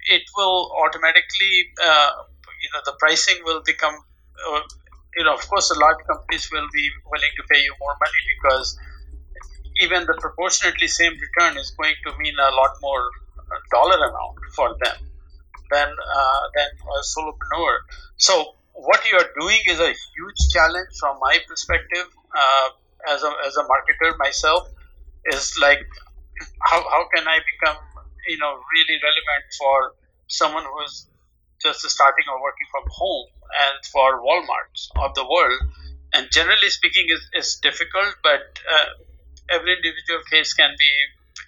it 0.08 0.22
will 0.36 0.72
automatically 0.84 1.70
uh, 1.82 2.10
you 2.62 2.68
know 2.72 2.80
the 2.84 2.94
pricing 2.98 3.36
will 3.44 3.62
become 3.64 3.94
uh, 3.94 4.60
you 5.16 5.24
know 5.24 5.34
of 5.34 5.48
course 5.48 5.68
the 5.68 5.78
large 5.78 6.04
companies 6.06 6.48
will 6.52 6.68
be 6.72 6.88
willing 7.10 7.30
to 7.36 7.42
pay 7.50 7.60
you 7.60 7.74
more 7.80 7.94
money 8.00 8.22
because 8.36 8.78
even 9.80 10.04
the 10.06 10.16
proportionately 10.20 10.86
same 10.86 11.12
return 11.12 11.56
is 11.58 11.70
going 11.72 11.94
to 12.04 12.16
mean 12.18 12.34
a 12.38 12.54
lot 12.54 12.70
more 12.80 13.10
uh, 13.38 13.56
dollar 13.70 13.96
amount 13.96 14.38
for 14.54 14.76
them 14.82 15.09
than 15.70 15.88
uh, 15.88 16.42
than 16.56 16.68
a 16.96 17.00
solopreneur 17.12 17.74
so 18.16 18.54
what 18.72 19.00
you 19.10 19.16
are 19.18 19.30
doing 19.38 19.60
is 19.66 19.80
a 19.80 19.92
huge 20.14 20.40
challenge 20.52 20.92
from 20.98 21.18
my 21.20 21.38
perspective 21.48 22.06
uh, 22.34 22.68
as 23.08 23.22
a 23.22 23.32
as 23.46 23.56
a 23.56 23.64
marketer 23.72 24.16
myself 24.18 24.68
is 25.32 25.58
like 25.60 25.84
how, 26.62 26.80
how 26.82 27.04
can 27.14 27.26
I 27.26 27.38
become 27.52 27.76
you 28.28 28.38
know 28.38 28.52
really 28.74 28.96
relevant 29.02 29.44
for 29.58 29.94
someone 30.28 30.64
who 30.64 30.84
is 30.84 31.06
just 31.62 31.88
starting 31.90 32.24
or 32.32 32.40
working 32.42 32.66
from 32.70 32.84
home 32.88 33.26
and 33.68 33.84
for 33.92 34.22
Walmarts 34.24 34.88
of 34.96 35.14
the 35.14 35.24
world. 35.24 35.60
And 36.14 36.30
generally 36.30 36.70
speaking, 36.70 37.06
is 37.08 37.22
is 37.34 37.56
difficult, 37.62 38.16
but 38.22 38.58
uh, 38.66 38.86
every 39.50 39.76
individual 39.76 40.22
case 40.30 40.54
can 40.54 40.74
be 40.78 40.90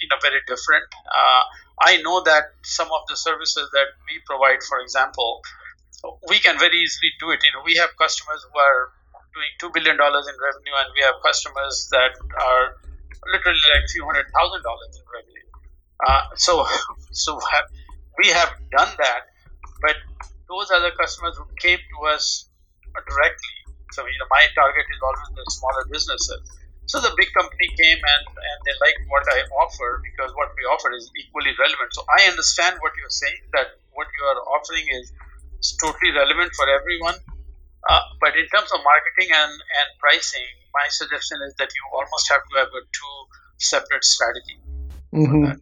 you 0.00 0.08
know 0.08 0.18
very 0.22 0.40
different. 0.46 0.86
Uh, 1.06 1.42
I 1.80 1.98
know 2.02 2.22
that 2.22 2.54
some 2.62 2.88
of 2.88 3.06
the 3.08 3.16
services 3.16 3.68
that 3.72 3.88
we 4.10 4.20
provide, 4.26 4.62
for 4.62 4.80
example, 4.80 5.42
we 6.28 6.38
can 6.38 6.58
very 6.58 6.78
easily 6.78 7.10
do 7.20 7.30
it. 7.30 7.40
You 7.42 7.52
know, 7.54 7.62
we 7.64 7.76
have 7.76 7.90
customers 7.98 8.44
who 8.46 8.58
are 8.58 8.92
doing 9.34 9.52
two 9.60 9.70
billion 9.72 9.96
dollars 9.96 10.26
in 10.28 10.34
revenue, 10.36 10.74
and 10.76 10.88
we 10.94 11.02
have 11.02 11.16
customers 11.24 11.88
that 11.90 12.12
are 12.18 12.76
literally 13.30 13.66
like 13.72 13.86
few 13.90 14.04
hundred 14.04 14.26
thousand 14.34 14.62
dollars 14.62 14.92
in 14.98 15.04
revenue. 15.08 15.48
Uh, 16.02 16.22
so, 16.36 16.66
so 17.12 17.38
have, 17.38 17.66
we 18.18 18.28
have 18.28 18.50
done 18.76 18.90
that, 18.98 19.30
but 19.80 19.96
those 20.48 20.70
are 20.70 20.80
the 20.82 20.92
customers 20.98 21.36
who 21.38 21.46
came 21.58 21.78
to 21.78 21.98
us 22.12 22.48
directly. 22.92 23.56
So, 23.92 24.02
you 24.04 24.18
know, 24.20 24.28
my 24.30 24.44
target 24.54 24.86
is 24.88 25.00
always 25.02 25.30
the 25.36 25.44
smaller 25.52 25.84
businesses. 25.90 26.40
So 26.86 27.00
the 27.00 27.14
big 27.16 27.30
company 27.32 27.68
came 27.78 28.00
and, 28.00 28.24
and 28.26 28.58
they 28.66 28.74
like 28.82 28.98
what 29.08 29.24
I 29.30 29.46
offer 29.64 30.02
because 30.02 30.34
what 30.34 30.50
we 30.58 30.62
offer 30.66 30.92
is 30.92 31.10
equally 31.16 31.54
relevant. 31.56 31.94
So 31.94 32.04
I 32.10 32.28
understand 32.28 32.76
what 32.80 32.92
you're 32.98 33.12
saying 33.12 33.48
that 33.54 33.78
what 33.94 34.08
you 34.10 34.22
are 34.26 34.40
offering 34.50 34.86
is, 35.00 35.12
is 35.62 35.76
totally 35.80 36.12
relevant 36.12 36.52
for 36.54 36.66
everyone. 36.68 37.16
Uh, 37.88 38.02
but 38.20 38.34
in 38.36 38.46
terms 38.50 38.70
of 38.74 38.80
marketing 38.84 39.30
and, 39.34 39.52
and 39.52 39.88
pricing, 39.98 40.46
my 40.74 40.86
suggestion 40.90 41.38
is 41.46 41.54
that 41.58 41.70
you 41.70 41.82
almost 41.94 42.28
have 42.30 42.42
to 42.50 42.54
have 42.58 42.68
a 42.68 42.82
two 42.92 43.16
separate 43.58 44.04
strategy. 44.04 44.58
Mm-hmm. 45.14 45.58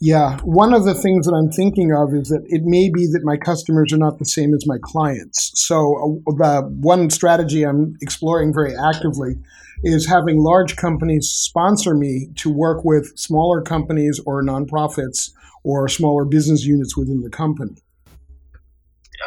Yeah, 0.00 0.38
one 0.42 0.74
of 0.74 0.84
the 0.84 0.94
things 0.94 1.26
that 1.26 1.32
I'm 1.32 1.50
thinking 1.50 1.92
of 1.92 2.12
is 2.12 2.28
that 2.28 2.44
it 2.46 2.62
may 2.64 2.90
be 2.90 3.06
that 3.12 3.22
my 3.24 3.38
customers 3.38 3.92
are 3.94 3.98
not 3.98 4.18
the 4.18 4.26
same 4.26 4.52
as 4.52 4.66
my 4.66 4.76
clients. 4.82 5.52
So, 5.54 6.20
uh, 6.28 6.32
the 6.32 6.68
one 6.80 7.08
strategy 7.08 7.64
I'm 7.64 7.96
exploring 8.02 8.52
very 8.52 8.76
actively 8.76 9.36
is 9.82 10.06
having 10.06 10.38
large 10.38 10.76
companies 10.76 11.28
sponsor 11.28 11.94
me 11.94 12.28
to 12.36 12.50
work 12.50 12.84
with 12.84 13.18
smaller 13.18 13.62
companies 13.62 14.20
or 14.26 14.42
nonprofits 14.42 15.30
or 15.64 15.88
smaller 15.88 16.24
business 16.24 16.64
units 16.64 16.96
within 16.96 17.20
the 17.22 17.30
company. 17.30 17.76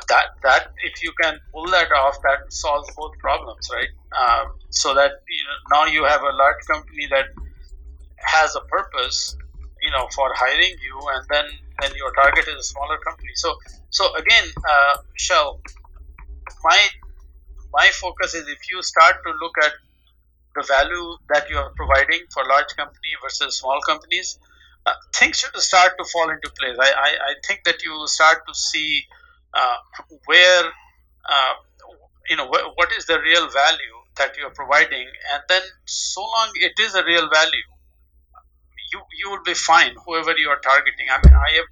that 0.08 0.28
that 0.44 0.72
if 0.86 1.04
you 1.04 1.12
can 1.22 1.40
pull 1.52 1.66
that 1.68 1.92
off, 1.92 2.18
that 2.22 2.52
solves 2.52 2.90
both 2.96 3.18
problems, 3.20 3.70
right? 3.74 3.90
Um, 4.18 4.54
so 4.70 4.94
that 4.94 5.12
you 5.28 5.44
know, 5.46 5.58
now 5.76 5.86
you 5.86 6.04
have 6.06 6.22
a 6.22 6.34
large 6.44 6.62
company 6.68 7.08
that 7.10 7.26
has 8.18 8.56
a 8.56 8.62
purpose, 8.62 9.36
you 9.82 9.92
know, 9.92 10.08
for 10.16 10.32
hiring 10.36 10.76
you, 10.82 10.96
and 11.14 11.26
then 11.30 11.46
then 11.82 11.92
your 11.96 12.12
target 12.14 12.48
is 12.48 12.56
a 12.56 12.64
smaller 12.64 12.98
company. 13.06 13.32
So 13.36 13.56
so 13.90 14.16
again, 14.16 14.46
uh, 14.58 14.98
Michelle, 15.14 15.62
my 16.64 16.80
my 17.74 17.88
focus 17.94 18.34
is 18.34 18.48
if 18.48 18.60
you 18.72 18.82
start 18.82 19.16
to 19.26 19.32
look 19.42 19.56
at 19.64 19.74
the 20.56 20.64
value 20.68 21.18
that 21.30 21.50
you 21.50 21.58
are 21.58 21.72
providing 21.76 22.22
for 22.34 22.44
large 22.46 22.76
company 22.76 23.12
versus 23.24 23.58
small 23.58 23.80
companies, 23.86 24.40
uh, 24.86 24.94
things 25.14 25.38
should 25.40 25.56
start 25.58 25.94
to 25.98 26.06
fall 26.06 26.30
into 26.30 26.50
place. 26.60 26.78
I, 26.80 26.92
I, 26.92 27.10
I 27.32 27.34
think 27.48 27.64
that 27.66 27.84
you 27.84 28.08
start 28.08 28.40
to 28.48 28.54
see 28.56 29.04
uh, 29.54 29.78
where, 30.26 30.66
uh, 31.30 31.54
you 32.30 32.38
know, 32.38 32.48
wh- 32.48 32.78
what 32.78 32.92
is 32.98 33.06
the 33.06 33.20
real 33.20 33.50
value 33.50 33.98
that 34.18 34.38
you 34.38 34.46
are 34.46 34.52
providing, 34.52 35.08
and 35.34 35.44
then 35.50 35.62
so 35.86 36.22
long 36.22 36.52
it 36.56 36.74
is 36.80 36.96
a 36.96 37.04
real 37.06 37.30
value, 37.30 37.68
you 38.92 39.00
you 39.20 39.30
will 39.30 39.44
be 39.44 39.54
fine. 39.54 39.94
Whoever 40.06 40.34
you 40.38 40.50
are 40.50 40.60
targeting. 40.60 41.08
I 41.12 41.18
mean, 41.24 41.34
I 41.36 41.50
have 41.60 41.70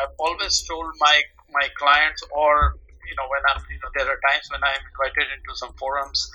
I've 0.00 0.14
always 0.18 0.62
told 0.68 0.92
my 0.98 1.22
my 1.52 1.68
clients, 1.78 2.22
or 2.30 2.76
you 3.08 3.14
know, 3.16 3.26
when 3.28 3.42
I'm, 3.50 3.62
you 3.70 3.78
know, 3.82 3.90
there 3.96 4.06
are 4.06 4.20
times 4.30 4.46
when 4.50 4.62
I'm 4.62 4.82
invited 4.92 5.28
into 5.36 5.56
some 5.56 5.72
forums 5.74 6.30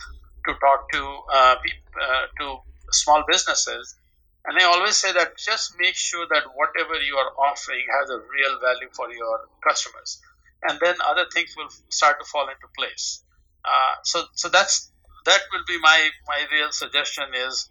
to 0.48 0.54
talk 0.56 0.92
to 0.92 1.04
uh, 1.34 1.56
uh, 2.02 2.26
to 2.40 2.58
small 2.92 3.24
businesses, 3.28 3.96
and 4.46 4.58
I 4.60 4.66
always 4.66 4.96
say 4.98 5.12
that 5.14 5.38
just 5.38 5.76
make 5.80 5.96
sure 5.96 6.26
that 6.30 6.44
whatever 6.56 6.96
you 7.02 7.16
are 7.16 7.32
offering 7.50 7.86
has 8.00 8.10
a 8.10 8.18
real 8.18 8.60
value 8.60 8.90
for 8.94 9.12
your 9.12 9.48
customers, 9.68 10.22
and 10.64 10.80
then 10.80 10.96
other 11.06 11.26
things 11.34 11.56
will 11.58 11.70
start 11.90 12.20
to 12.20 12.26
fall 12.26 12.48
into 12.48 12.68
place. 12.78 13.24
Uh, 13.64 13.96
so 14.04 14.24
so 14.34 14.50
that's 14.50 14.92
that 15.26 15.42
will 15.52 15.64
be 15.68 15.80
my 15.80 16.10
my 16.28 16.46
real 16.52 16.72
suggestion 16.72 17.26
is 17.48 17.70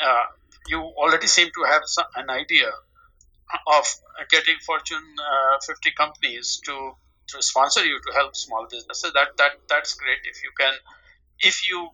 uh, 0.00 0.24
you 0.68 0.80
already 0.80 1.26
seem 1.26 1.48
to 1.54 1.64
have 1.64 1.82
some, 1.84 2.06
an 2.16 2.30
idea 2.30 2.70
of 3.66 3.84
getting 4.30 4.56
Fortune 4.64 5.04
uh, 5.20 5.58
50 5.66 5.90
companies 5.92 6.60
to 6.66 6.92
to 7.28 7.42
sponsor 7.42 7.84
you 7.84 8.00
to 8.06 8.12
help 8.14 8.36
small 8.36 8.66
businesses. 8.70 9.12
That 9.12 9.36
that 9.38 9.52
that's 9.68 9.94
great 9.94 10.20
if 10.24 10.42
you 10.42 10.50
can 10.58 10.74
if 11.40 11.68
you 11.68 11.90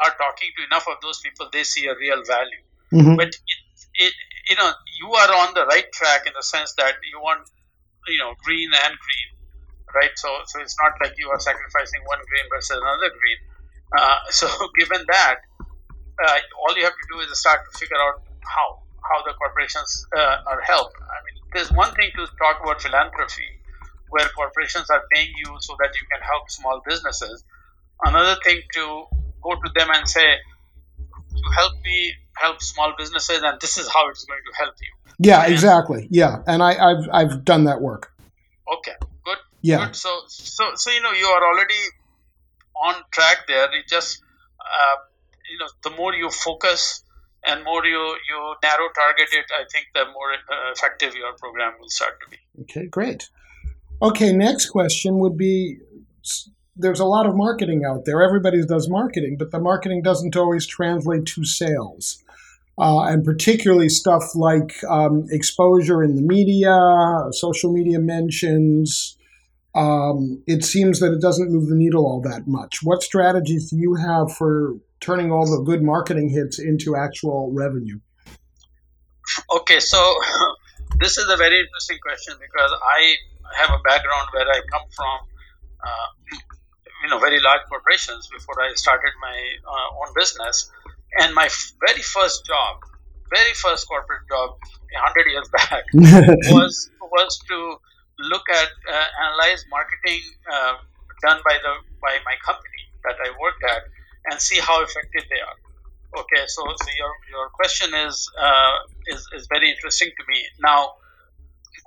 are 0.00 0.14
talking 0.16 0.50
to 0.58 0.64
enough 0.64 0.86
of 0.88 0.96
those 1.02 1.20
people, 1.20 1.48
they 1.52 1.64
see 1.64 1.86
a 1.86 1.94
real 1.96 2.22
value. 2.24 2.62
Mm-hmm. 2.92 3.16
But 3.16 3.28
it, 3.28 3.60
it, 3.94 4.14
you 4.48 4.56
know, 4.56 4.72
you 4.98 5.12
are 5.12 5.30
on 5.46 5.54
the 5.54 5.66
right 5.66 5.90
track 5.92 6.26
in 6.26 6.32
the 6.34 6.42
sense 6.42 6.74
that 6.74 6.94
you 7.04 7.20
want, 7.20 7.48
you 8.08 8.18
know, 8.18 8.34
green 8.44 8.70
and 8.72 8.94
green, 8.98 9.28
right? 9.94 10.10
So, 10.16 10.28
so 10.46 10.60
it's 10.60 10.76
not 10.80 10.92
like 11.00 11.14
you 11.18 11.30
are 11.30 11.38
sacrificing 11.38 12.00
one 12.06 12.18
green 12.28 12.44
versus 12.50 12.76
another 12.76 13.10
green. 13.14 13.40
Uh, 13.96 14.18
so, 14.30 14.48
given 14.78 15.04
that, 15.08 15.40
uh, 15.60 16.38
all 16.60 16.76
you 16.76 16.84
have 16.84 16.92
to 16.92 17.06
do 17.12 17.20
is 17.20 17.38
start 17.38 17.60
to 17.70 17.78
figure 17.78 17.96
out 17.96 18.22
how 18.44 18.80
how 19.00 19.22
the 19.24 19.32
corporations 19.32 20.06
uh, 20.14 20.36
are 20.46 20.60
helped. 20.60 20.94
I 21.00 21.18
mean, 21.24 21.42
there's 21.52 21.72
one 21.72 21.92
thing 21.94 22.10
to 22.16 22.26
talk 22.38 22.60
about 22.62 22.82
philanthropy, 22.82 23.48
where 24.10 24.28
corporations 24.36 24.90
are 24.90 25.02
paying 25.12 25.32
you 25.36 25.56
so 25.60 25.74
that 25.80 25.90
you 26.00 26.06
can 26.12 26.20
help 26.20 26.50
small 26.50 26.82
businesses. 26.86 27.44
Another 28.04 28.38
thing 28.44 28.60
to 28.74 29.06
go 29.42 29.54
to 29.54 29.70
them 29.74 29.88
and 29.92 30.08
say, 30.08 30.36
to 31.30 31.50
help 31.56 31.74
me 31.84 32.14
help 32.36 32.62
small 32.62 32.94
businesses, 32.98 33.42
and 33.42 33.60
this 33.60 33.78
is 33.78 33.88
how 33.92 34.08
it's 34.08 34.24
going 34.24 34.40
to 34.50 34.64
help 34.64 34.74
you. 34.80 35.14
Yeah, 35.18 35.46
exactly. 35.46 36.08
Yeah, 36.10 36.42
and 36.46 36.62
I, 36.62 36.72
I've 36.72 37.08
I've 37.12 37.44
done 37.44 37.64
that 37.64 37.80
work. 37.80 38.12
Okay, 38.78 38.94
good. 39.24 39.38
Yeah. 39.60 39.86
Good. 39.86 39.96
So 39.96 40.22
so 40.28 40.70
so 40.74 40.90
you 40.90 41.02
know 41.02 41.12
you 41.12 41.26
are 41.26 41.44
already 41.52 41.82
on 42.82 42.94
track 43.10 43.46
there. 43.46 43.64
It 43.64 43.86
just 43.88 44.22
uh, 44.60 44.96
you 45.50 45.58
know 45.58 45.68
the 45.82 45.90
more 45.96 46.14
you 46.14 46.30
focus 46.30 47.04
and 47.44 47.64
more 47.64 47.84
you 47.84 48.16
you 48.28 48.54
narrow 48.62 48.88
target 48.94 49.28
it, 49.32 49.46
I 49.52 49.64
think 49.70 49.86
the 49.94 50.06
more 50.06 50.32
uh, 50.32 50.72
effective 50.72 51.14
your 51.14 51.32
program 51.34 51.74
will 51.80 51.90
start 51.90 52.14
to 52.22 52.30
be. 52.30 52.38
Okay, 52.62 52.86
great. 52.86 53.28
Okay, 54.02 54.32
next 54.32 54.70
question 54.70 55.18
would 55.18 55.36
be 55.36 55.78
there's 56.80 57.00
a 57.00 57.04
lot 57.04 57.26
of 57.26 57.36
marketing 57.36 57.84
out 57.84 58.04
there. 58.04 58.22
Everybody 58.22 58.64
does 58.64 58.88
marketing, 58.88 59.36
but 59.38 59.50
the 59.50 59.60
marketing 59.60 60.02
doesn't 60.02 60.36
always 60.36 60.66
translate 60.66 61.26
to 61.26 61.44
sales. 61.44 62.22
Uh, 62.78 63.02
and 63.02 63.24
particularly 63.24 63.90
stuff 63.90 64.34
like 64.34 64.82
um, 64.88 65.26
exposure 65.30 66.02
in 66.02 66.16
the 66.16 66.22
media, 66.22 67.30
social 67.32 67.72
media 67.72 67.98
mentions. 67.98 69.18
Um, 69.74 70.42
it 70.46 70.64
seems 70.64 71.00
that 71.00 71.12
it 71.12 71.20
doesn't 71.20 71.52
move 71.52 71.68
the 71.68 71.74
needle 71.74 72.06
all 72.06 72.22
that 72.22 72.46
much. 72.46 72.78
What 72.82 73.02
strategies 73.02 73.70
do 73.70 73.76
you 73.76 73.94
have 73.96 74.32
for 74.32 74.76
turning 75.00 75.30
all 75.30 75.44
the 75.44 75.62
good 75.62 75.82
marketing 75.82 76.30
hits 76.30 76.58
into 76.58 76.96
actual 76.96 77.52
revenue? 77.52 78.00
Okay, 79.52 79.80
so 79.80 80.16
this 81.00 81.18
is 81.18 81.28
a 81.28 81.36
very 81.36 81.60
interesting 81.60 81.98
question 82.02 82.34
because 82.40 82.72
I 82.82 83.16
have 83.56 83.70
a 83.70 83.82
background 83.82 84.28
where 84.32 84.48
I 84.48 84.60
come 84.70 84.88
from. 84.96 85.18
Uh, 85.82 86.36
you 87.02 87.08
know 87.10 87.18
very 87.18 87.40
large 87.40 87.62
corporations 87.68 88.28
before 88.28 88.60
I 88.60 88.72
started 88.74 89.12
my 89.20 89.38
uh, 89.66 89.88
own 90.00 90.14
business. 90.14 90.70
And 91.18 91.34
my 91.34 91.46
f- 91.46 91.72
very 91.84 92.02
first 92.02 92.46
job, 92.46 92.78
very 93.34 93.52
first 93.54 93.88
corporate 93.88 94.28
job, 94.28 94.58
hundred 94.94 95.26
years 95.30 95.48
back, 95.56 95.84
was 96.54 96.90
was 97.02 97.38
to 97.48 97.76
look 98.18 98.48
at 98.50 98.70
uh, 98.88 99.06
analyze 99.24 99.64
marketing 99.70 100.22
uh, 100.52 100.74
done 101.22 101.40
by 101.44 101.56
the 101.62 101.72
by 102.00 102.18
my 102.24 102.36
company 102.44 102.82
that 103.04 103.16
I 103.18 103.30
worked 103.40 103.64
at 103.64 103.82
and 104.30 104.40
see 104.40 104.60
how 104.60 104.82
effective 104.82 105.24
they 105.30 105.40
are. 105.40 105.58
Okay, 106.20 106.42
so, 106.46 106.62
so 106.66 106.88
your 106.98 107.12
your 107.30 107.48
question 107.50 107.94
is 107.94 108.30
uh, 108.38 108.76
is 109.06 109.26
is 109.36 109.46
very 109.46 109.70
interesting 109.70 110.10
to 110.10 110.22
me. 110.28 110.42
Now, 110.58 110.94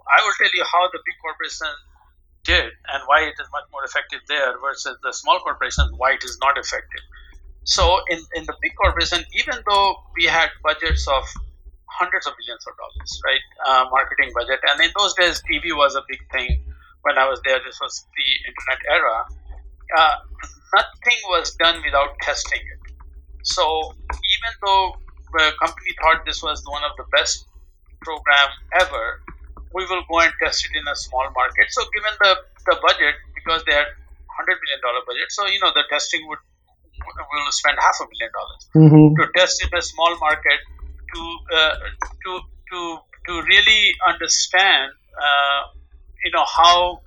I 0.08 0.24
will 0.24 0.36
tell 0.40 0.54
you 0.54 0.64
how 0.64 0.88
the 0.92 1.00
big 1.04 1.18
corporations 1.22 1.80
did 2.44 2.72
and 2.92 3.02
why 3.06 3.22
it 3.24 3.36
is 3.40 3.48
much 3.52 3.64
more 3.72 3.84
effective 3.84 4.20
there 4.28 4.58
versus 4.60 4.98
the 5.04 5.14
small 5.14 5.40
corporations 5.40 5.92
why 5.98 6.12
it 6.14 6.24
is 6.24 6.38
not 6.42 6.58
effective. 6.58 7.02
So 7.64 8.00
in, 8.10 8.20
in 8.36 8.46
the 8.46 8.56
big 8.62 8.76
corporation 8.76 9.24
even 9.34 9.64
though 9.68 9.96
we 10.16 10.26
had 10.26 10.50
budgets 10.64 11.08
of 11.08 11.24
hundreds 11.88 12.28
of 12.28 12.34
billions 12.38 12.66
of 12.68 12.74
dollars 12.76 13.22
right 13.24 13.46
uh, 13.68 13.86
marketing 13.92 14.32
budget 14.34 14.60
and 14.68 14.82
in 14.82 14.92
those 14.98 15.14
days 15.14 15.42
tv 15.50 15.76
was 15.76 15.96
a 15.96 16.04
big 16.08 16.20
thing. 16.32 16.64
When 17.04 17.18
i 17.18 17.28
was 17.28 17.40
there 17.46 17.60
this 17.66 17.80
was 17.82 18.06
the 18.16 18.30
internet 18.50 18.82
era. 18.92 19.26
Uh, 19.96 20.16
nothing 20.76 21.20
was 21.30 21.54
done 21.56 21.82
without 21.86 22.18
testing 22.22 22.60
it. 22.60 22.94
So 23.44 23.94
even 24.08 24.52
though 24.66 24.96
the 25.34 25.52
company 25.62 25.92
thought 26.02 26.26
this 26.26 26.42
was 26.42 26.64
one 26.66 26.84
of 26.84 26.92
the 26.98 27.06
best 27.12 27.46
program 28.02 28.50
ever 28.80 29.23
we 29.74 29.86
will 29.90 30.04
go 30.10 30.20
and 30.22 30.34
test 30.42 30.66
it 30.66 30.74
in 30.78 30.86
a 30.88 30.96
small 30.96 31.28
market. 31.34 31.68
So 31.70 31.82
given 31.94 32.14
the, 32.22 32.32
the 32.66 32.76
budget, 32.82 33.16
because 33.34 33.64
they 33.66 33.74
had 33.74 33.90
hundred 34.30 34.58
million 34.62 34.82
dollar 34.82 35.02
budget, 35.06 35.30
so 35.30 35.46
you 35.46 35.60
know 35.60 35.72
the 35.74 35.84
testing 35.90 36.26
would 36.28 36.40
will 36.94 37.52
spend 37.52 37.78
half 37.82 37.98
a 38.02 38.06
million 38.06 38.32
dollars 38.32 38.62
mm-hmm. 38.76 39.16
to 39.18 39.24
test 39.36 39.64
in 39.66 39.70
a 39.78 39.82
small 39.82 40.16
market 40.20 40.60
to 41.14 41.22
uh, 41.54 41.76
to 42.24 42.32
to 42.72 42.98
to 43.28 43.34
really 43.42 43.92
understand 44.08 44.92
uh, 45.18 45.62
you 46.24 46.32
know 46.32 46.46
how 46.46 47.02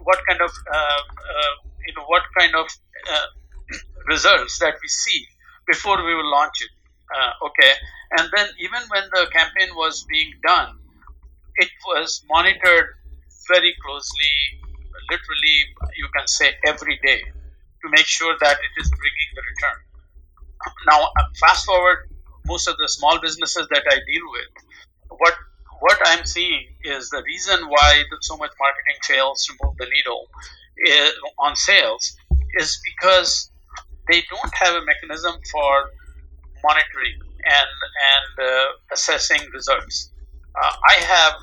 what 0.00 0.18
kind 0.26 0.40
of 0.40 0.50
uh, 0.72 0.76
uh 0.76 1.54
you 1.86 1.94
know 1.96 2.04
what 2.06 2.22
kind 2.38 2.54
of 2.54 2.66
uh, 3.10 3.26
results 4.08 4.58
that 4.58 4.74
we 4.82 4.88
see 4.88 5.26
before 5.66 6.04
we 6.04 6.14
will 6.14 6.30
launch 6.30 6.62
it. 6.62 6.70
Uh, 7.10 7.46
okay, 7.46 7.72
and 8.18 8.30
then 8.36 8.46
even 8.60 8.82
when 8.88 9.02
the 9.12 9.26
campaign 9.32 9.74
was 9.74 10.06
being 10.08 10.32
done, 10.46 10.78
it 11.56 11.70
was 11.86 12.22
monitored 12.28 12.86
very 13.48 13.74
closely, 13.84 14.34
literally, 15.10 15.56
you 15.96 16.08
can 16.16 16.26
say 16.26 16.52
every 16.66 16.98
day, 17.04 17.20
to 17.82 17.88
make 17.90 18.06
sure 18.06 18.36
that 18.40 18.56
it 18.58 18.80
is 18.80 18.90
bringing 18.90 19.30
the 19.34 19.42
return. 19.50 19.78
Now, 20.86 21.04
uh, 21.04 21.22
fast 21.40 21.64
forward, 21.66 21.98
most 22.46 22.68
of 22.68 22.76
the 22.78 22.88
small 22.88 23.20
businesses 23.20 23.66
that 23.70 23.84
I 23.88 23.94
deal 23.94 24.26
with, 24.32 24.50
what 25.18 25.34
what 25.80 25.98
I'm 26.06 26.26
seeing 26.26 26.66
is 26.84 27.08
the 27.08 27.22
reason 27.24 27.58
why 27.68 28.04
so 28.20 28.36
much 28.36 28.50
marketing 28.60 29.00
fails 29.02 29.44
to 29.46 29.54
move 29.62 29.74
the 29.78 29.86
needle 29.86 30.28
on 31.38 31.56
sales 31.56 32.14
is 32.54 32.80
because 32.84 33.50
they 34.10 34.22
don't 34.30 34.54
have 34.54 34.74
a 34.74 34.84
mechanism 34.84 35.34
for 35.50 35.72
monitoring 36.62 37.18
and 37.44 37.70
and 38.12 38.48
uh, 38.48 38.66
assessing 38.92 39.40
results. 39.54 40.12
Uh, 40.60 40.72
I 40.92 40.96
have, 41.00 41.34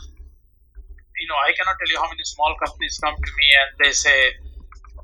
you 1.18 1.28
know, 1.28 1.40
I 1.42 1.52
cannot 1.58 1.76
tell 1.80 1.90
you 1.90 1.98
how 1.98 2.10
many 2.10 2.24
small 2.24 2.54
companies 2.64 3.00
come 3.04 3.16
to 3.16 3.32
me 3.42 3.48
and 3.62 3.70
they 3.82 3.92
say, 3.92 4.18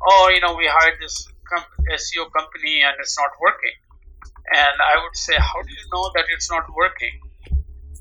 "Oh, 0.10 0.30
you 0.30 0.40
know, 0.42 0.54
we 0.54 0.68
hired 0.70 1.00
this 1.02 1.28
com- 1.50 1.74
SEO 1.90 2.30
company 2.30 2.82
and 2.86 2.94
it's 3.00 3.18
not 3.18 3.32
working." 3.42 3.74
And 4.54 4.76
I 4.92 5.02
would 5.02 5.18
say, 5.18 5.34
"How 5.34 5.62
do 5.66 5.72
you 5.74 5.86
know 5.94 6.12
that 6.16 6.26
it's 6.30 6.50
not 6.52 6.66
working?" 6.76 7.16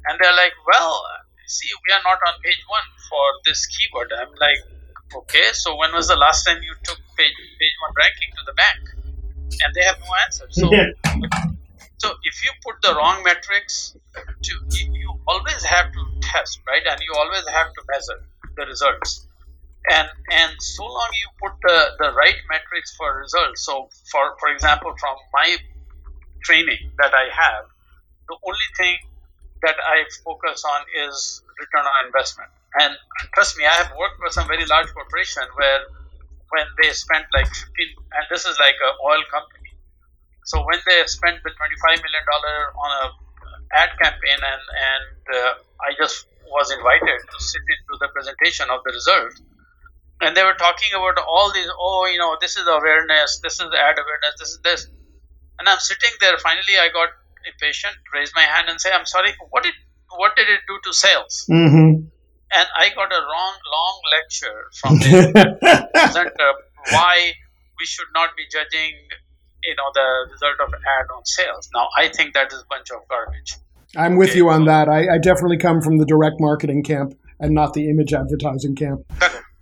And 0.04 0.20
they're 0.20 0.36
like, 0.36 0.52
"Well, 0.66 0.92
see, 1.46 1.70
we 1.84 1.94
are 1.96 2.04
not 2.04 2.20
on 2.28 2.34
page 2.44 2.62
one 2.68 2.88
for 3.08 3.24
this 3.46 3.64
keyword." 3.72 4.12
I'm 4.12 4.34
like, 4.46 4.60
"Okay, 5.20 5.48
so 5.52 5.76
when 5.76 5.92
was 5.94 6.08
the 6.08 6.20
last 6.26 6.44
time 6.44 6.60
you 6.62 6.74
took 6.84 7.00
page 7.16 7.38
page 7.62 7.76
one 7.86 7.94
ranking 8.04 8.30
to 8.36 8.42
the 8.50 8.56
bank?" 8.64 8.82
And 9.64 9.74
they 9.74 9.84
have 9.90 9.98
no 10.00 10.12
answer. 10.26 10.46
So. 10.50 10.68
So 12.02 12.10
if 12.24 12.44
you 12.44 12.50
put 12.66 12.82
the 12.82 12.96
wrong 12.96 13.22
metrics, 13.22 13.94
to, 14.42 14.54
always 15.26 15.62
have 15.64 15.92
to 15.92 16.02
test, 16.20 16.60
right? 16.66 16.82
And 16.88 17.00
you 17.00 17.12
always 17.16 17.46
have 17.48 17.68
to 17.72 17.82
measure 17.90 18.20
the 18.56 18.66
results. 18.66 19.26
And 19.90 20.08
and 20.30 20.52
so 20.62 20.84
long 20.84 21.10
you 21.12 21.28
put 21.42 21.58
the, 21.62 21.78
the 21.98 22.12
right 22.12 22.36
metrics 22.50 22.94
for 22.96 23.18
results. 23.18 23.64
So 23.66 23.88
for 24.10 24.36
for 24.38 24.48
example, 24.50 24.94
from 24.98 25.16
my 25.32 25.56
training 26.44 26.90
that 26.98 27.12
I 27.14 27.26
have, 27.34 27.64
the 28.28 28.36
only 28.46 28.68
thing 28.76 28.96
that 29.62 29.76
I 29.78 30.04
focus 30.24 30.64
on 30.64 30.82
is 31.06 31.42
return 31.58 31.86
on 31.86 32.06
investment. 32.06 32.50
And 32.80 32.94
trust 33.34 33.58
me, 33.58 33.64
I 33.66 33.74
have 33.74 33.92
worked 33.98 34.18
for 34.18 34.30
some 34.30 34.46
very 34.46 34.66
large 34.66 34.88
corporation 34.94 35.42
where 35.54 35.80
when 36.50 36.66
they 36.82 36.90
spent 36.90 37.26
like 37.34 37.46
15, 37.46 37.66
and 38.12 38.24
this 38.30 38.44
is 38.46 38.58
like 38.58 38.74
an 38.82 38.94
oil 39.04 39.22
company 39.30 39.62
so 40.44 40.58
when 40.66 40.78
they 40.86 41.02
spent 41.06 41.42
the 41.42 41.50
$25 41.50 42.02
million 42.02 42.24
on 42.26 42.90
a 43.06 43.10
ad 43.72 43.90
campaign 44.00 44.38
and, 44.38 44.62
and 44.62 45.36
uh, 45.36 45.54
I 45.80 45.96
just 45.98 46.26
was 46.46 46.70
invited 46.70 47.18
to 47.24 47.38
sit 47.40 47.64
into 47.64 47.96
the 48.00 48.08
presentation 48.12 48.68
of 48.70 48.84
the 48.84 48.92
result, 48.92 49.32
and 50.20 50.36
they 50.36 50.44
were 50.44 50.54
talking 50.54 50.92
about 50.94 51.18
all 51.24 51.52
these, 51.52 51.68
oh, 51.72 52.06
you 52.12 52.18
know, 52.18 52.36
this 52.40 52.56
is 52.56 52.66
awareness, 52.68 53.40
this 53.42 53.54
is 53.54 53.68
ad 53.72 53.96
awareness, 53.96 54.34
this 54.38 54.50
is 54.50 54.60
this. 54.62 54.86
And 55.58 55.68
I'm 55.68 55.78
sitting 55.80 56.10
there, 56.20 56.36
finally 56.38 56.76
I 56.78 56.88
got 56.92 57.10
impatient, 57.46 57.96
raised 58.14 58.32
my 58.36 58.42
hand 58.42 58.68
and 58.68 58.80
say, 58.80 58.90
I'm 58.92 59.06
sorry, 59.06 59.32
what 59.50 59.62
did, 59.62 59.74
what 60.16 60.36
did 60.36 60.48
it 60.48 60.60
do 60.68 60.78
to 60.84 60.92
sales? 60.92 61.46
Mm-hmm. 61.50 62.06
And 62.54 62.66
I 62.76 62.90
got 62.94 63.10
a 63.10 63.20
wrong, 63.20 63.54
long 63.64 64.00
lecture 64.12 64.60
from 64.74 64.94
the 64.98 65.88
presenter 65.94 66.52
why 66.90 67.32
we 67.78 67.86
should 67.86 68.12
not 68.14 68.36
be 68.36 68.44
judging 68.50 68.92
you 69.62 69.74
know 69.76 69.90
the 69.94 70.32
result 70.32 70.58
of 70.60 70.74
ad 70.74 71.06
on 71.14 71.24
sales. 71.24 71.70
Now 71.74 71.88
I 71.96 72.08
think 72.08 72.34
that 72.34 72.52
is 72.52 72.60
a 72.60 72.66
bunch 72.68 72.90
of 72.90 73.06
garbage. 73.08 73.54
I'm 73.96 74.16
with 74.16 74.30
okay. 74.30 74.38
you 74.38 74.48
on 74.48 74.64
that. 74.66 74.88
I, 74.88 75.14
I, 75.14 75.18
definitely 75.18 75.58
come 75.58 75.82
from 75.82 75.98
the 75.98 76.06
direct 76.06 76.36
marketing 76.40 76.82
camp 76.82 77.14
and 77.38 77.54
not 77.54 77.74
the 77.74 77.90
image 77.90 78.14
advertising 78.14 78.74
camp. 78.74 79.00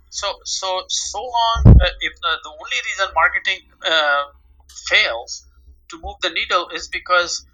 So 0.09 0.27
so 0.43 0.83
so 0.87 1.19
long. 1.19 1.63
Uh, 1.65 1.85
if 1.99 2.13
the, 2.15 2.31
the 2.43 2.49
only 2.49 2.79
reason 2.85 3.07
marketing 3.15 3.59
uh, 3.85 4.23
fails 4.87 5.45
to 5.89 5.99
move 6.01 6.15
the 6.21 6.29
needle 6.29 6.69
is 6.73 6.87
because 6.87 7.45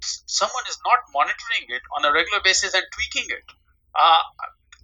someone 0.00 0.64
is 0.68 0.78
not 0.84 0.98
monitoring 1.12 1.66
it 1.68 1.82
on 1.96 2.04
a 2.04 2.12
regular 2.12 2.40
basis 2.42 2.74
and 2.74 2.84
tweaking 2.92 3.30
it. 3.30 3.44
Uh, 3.94 4.22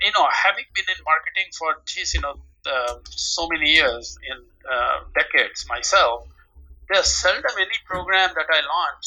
you 0.01 0.13
know, 0.17 0.27
having 0.31 0.65
been 0.75 0.87
in 0.89 1.03
marketing 1.05 1.51
for 1.57 1.83
geez, 1.85 2.15
you 2.15 2.21
know, 2.21 2.35
uh, 2.67 2.95
so 3.11 3.49
many 3.49 3.71
years 3.71 4.19
in 4.31 4.39
uh, 4.71 5.01
decades 5.15 5.67
myself, 5.69 6.27
there's 6.89 7.07
seldom 7.07 7.53
any 7.59 7.79
program 7.87 8.31
that 8.35 8.47
I 8.49 8.61
launch 8.61 9.07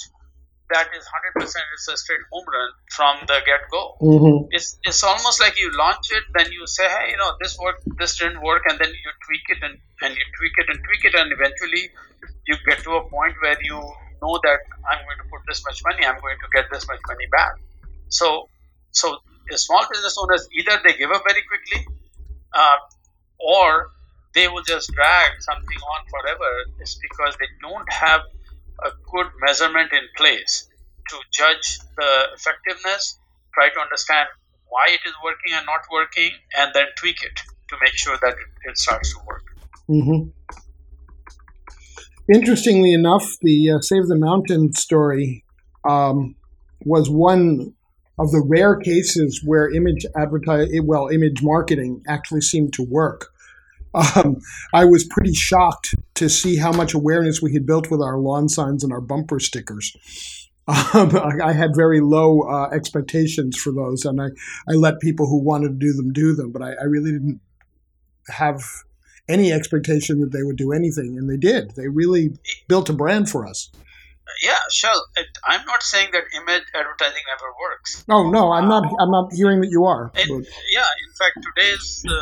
that 0.73 0.89
is 0.97 1.05
100% 1.05 1.45
it's 1.45 1.88
a 1.88 1.95
straight 1.95 2.25
home 2.33 2.45
run 2.49 2.69
from 2.89 3.15
the 3.29 3.38
get 3.45 3.69
go. 3.69 3.95
Mm-hmm. 4.01 4.49
It's, 4.49 4.77
it's 4.83 5.03
almost 5.03 5.39
like 5.39 5.59
you 5.59 5.69
launch 5.77 6.09
it, 6.09 6.23
then 6.33 6.51
you 6.51 6.65
say, 6.65 6.89
hey, 6.89 7.12
you 7.12 7.17
know, 7.17 7.38
this 7.39 7.57
worked, 7.62 7.86
this 7.99 8.17
didn't 8.17 8.41
work, 8.41 8.63
and 8.67 8.79
then 8.79 8.89
you 8.89 9.09
tweak 9.25 9.45
it 9.53 9.62
and, 9.62 9.77
and 10.01 10.12
you 10.17 10.25
tweak 10.33 10.55
it 10.57 10.67
and 10.73 10.79
tweak 10.81 11.05
it, 11.05 11.13
and 11.13 11.31
eventually 11.31 11.93
you 12.47 12.55
get 12.67 12.79
to 12.83 12.91
a 12.97 13.03
point 13.07 13.36
where 13.41 13.57
you 13.62 13.77
know 13.77 14.39
that 14.41 14.59
I'm 14.89 14.97
going 15.05 15.21
to 15.21 15.27
put 15.29 15.45
this 15.47 15.62
much 15.63 15.81
money, 15.86 16.05
I'm 16.05 16.19
going 16.19 16.41
to 16.41 16.49
get 16.57 16.65
this 16.73 16.88
much 16.88 16.99
money 17.07 17.27
back. 17.31 17.53
So, 18.09 18.49
so 18.91 19.17
small 19.51 19.86
business 19.91 20.17
owners 20.17 20.47
either 20.57 20.81
they 20.83 20.93
give 20.97 21.12
up 21.12 21.21
very 21.27 21.43
quickly, 21.45 21.86
uh, 22.53 22.77
or 23.39 23.93
they 24.33 24.47
will 24.47 24.63
just 24.63 24.91
drag 24.91 25.31
something 25.41 25.77
on 25.93 26.01
forever 26.09 26.51
is 26.81 26.97
because 26.97 27.38
they 27.38 27.51
don't 27.62 27.86
have 27.91 28.21
a 28.83 28.89
good 29.12 29.27
measurement 29.41 29.91
in 29.91 30.01
place 30.15 30.69
to 31.09 31.17
judge 31.31 31.79
the 31.97 32.27
effectiveness, 32.36 33.19
try 33.53 33.69
to 33.69 33.79
understand 33.79 34.27
why 34.67 34.88
it 34.89 35.07
is 35.07 35.13
working 35.23 35.53
and 35.53 35.65
not 35.65 35.81
working, 35.91 36.31
and 36.57 36.71
then 36.73 36.86
tweak 36.97 37.23
it 37.23 37.36
to 37.69 37.75
make 37.81 37.93
sure 37.93 38.17
that 38.21 38.36
it, 38.65 38.77
starts 38.77 39.13
to 39.13 39.19
work. 39.27 39.43
Mm-hmm. 39.89 40.29
Interestingly 42.33 42.93
enough, 42.93 43.27
the 43.41 43.71
uh, 43.71 43.79
Save 43.81 44.07
the 44.07 44.17
Mountain 44.17 44.73
story 44.73 45.43
um, 45.88 46.36
was 46.86 47.09
one 47.09 47.73
of 48.17 48.31
the 48.31 48.41
rare 48.47 48.75
cases 48.75 49.41
where 49.43 49.69
image 49.73 50.05
advertise 50.15 50.69
well 50.83 51.07
image 51.07 51.41
marketing 51.41 52.03
actually 52.07 52.41
seemed 52.41 52.71
to 52.73 52.83
work 52.83 53.32
um, 53.93 54.38
I 54.73 54.86
was 54.86 55.03
pretty 55.03 55.34
shocked 55.34 55.95
to 56.15 56.29
see 56.29 56.58
how 56.58 56.71
much 56.71 56.93
awareness 56.93 57.41
we 57.41 57.53
had 57.53 57.65
built 57.65 57.91
with 57.91 58.01
our 58.01 58.17
lawn 58.17 58.49
signs 58.49 58.84
and 58.84 58.91
our 58.93 59.01
bumper 59.01 59.39
stickers. 59.39 59.95
Um, 60.65 61.12
I 61.43 61.51
had 61.51 61.75
very 61.75 61.99
low 61.99 62.41
uh, 62.43 62.69
expectations 62.71 63.58
for 63.58 63.73
those, 63.73 64.06
and 64.06 64.21
I, 64.21 64.27
I 64.69 64.75
let 64.75 65.01
people 65.01 65.27
who 65.27 65.43
wanted 65.43 65.79
to 65.79 65.86
do 65.86 65.91
them 65.91 66.13
do 66.13 66.34
them, 66.34 66.53
but 66.53 66.62
I, 66.62 66.71
I 66.73 66.84
really 66.84 67.12
didn't 67.12 67.41
have 68.29 68.63
any 69.27 69.51
expectation 69.51 70.21
that 70.21 70.32
they 70.32 70.43
would 70.43 70.56
do 70.56 70.71
anything, 70.71 71.17
and 71.17 71.29
they 71.29 71.36
did. 71.38 71.71
They 71.75 71.89
really 71.89 72.38
built 72.69 72.89
a 72.89 72.93
brand 72.93 73.29
for 73.29 73.45
us. 73.45 73.71
Yeah, 74.41 74.58
sure. 74.71 74.89
I'm 75.45 75.65
not 75.65 75.84
saying 75.84 76.10
that 76.13 76.23
image 76.36 76.63
advertising 76.73 77.23
never 77.27 77.51
works. 77.60 78.06
Oh 78.10 78.29
no, 78.29 78.51
I'm 78.51 78.67
not. 78.67 78.86
I'm 78.99 79.12
not 79.12 79.34
hearing 79.34 79.62
that 79.62 79.69
you 79.69 79.86
are. 79.86 80.12
yeah, 80.15 80.23
in 80.25 81.13
fact, 81.17 81.45
today's 81.56 82.06
uh, 82.08 82.13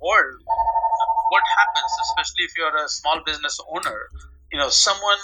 world, 0.00 0.40
what 1.30 1.42
happens, 1.56 1.90
especially 2.02 2.44
if 2.44 2.52
you're 2.56 2.76
a 2.76 2.88
small 2.88 3.20
business 3.24 3.58
owner, 3.70 4.08
you 4.52 4.58
know, 4.58 4.68
someone, 4.68 5.18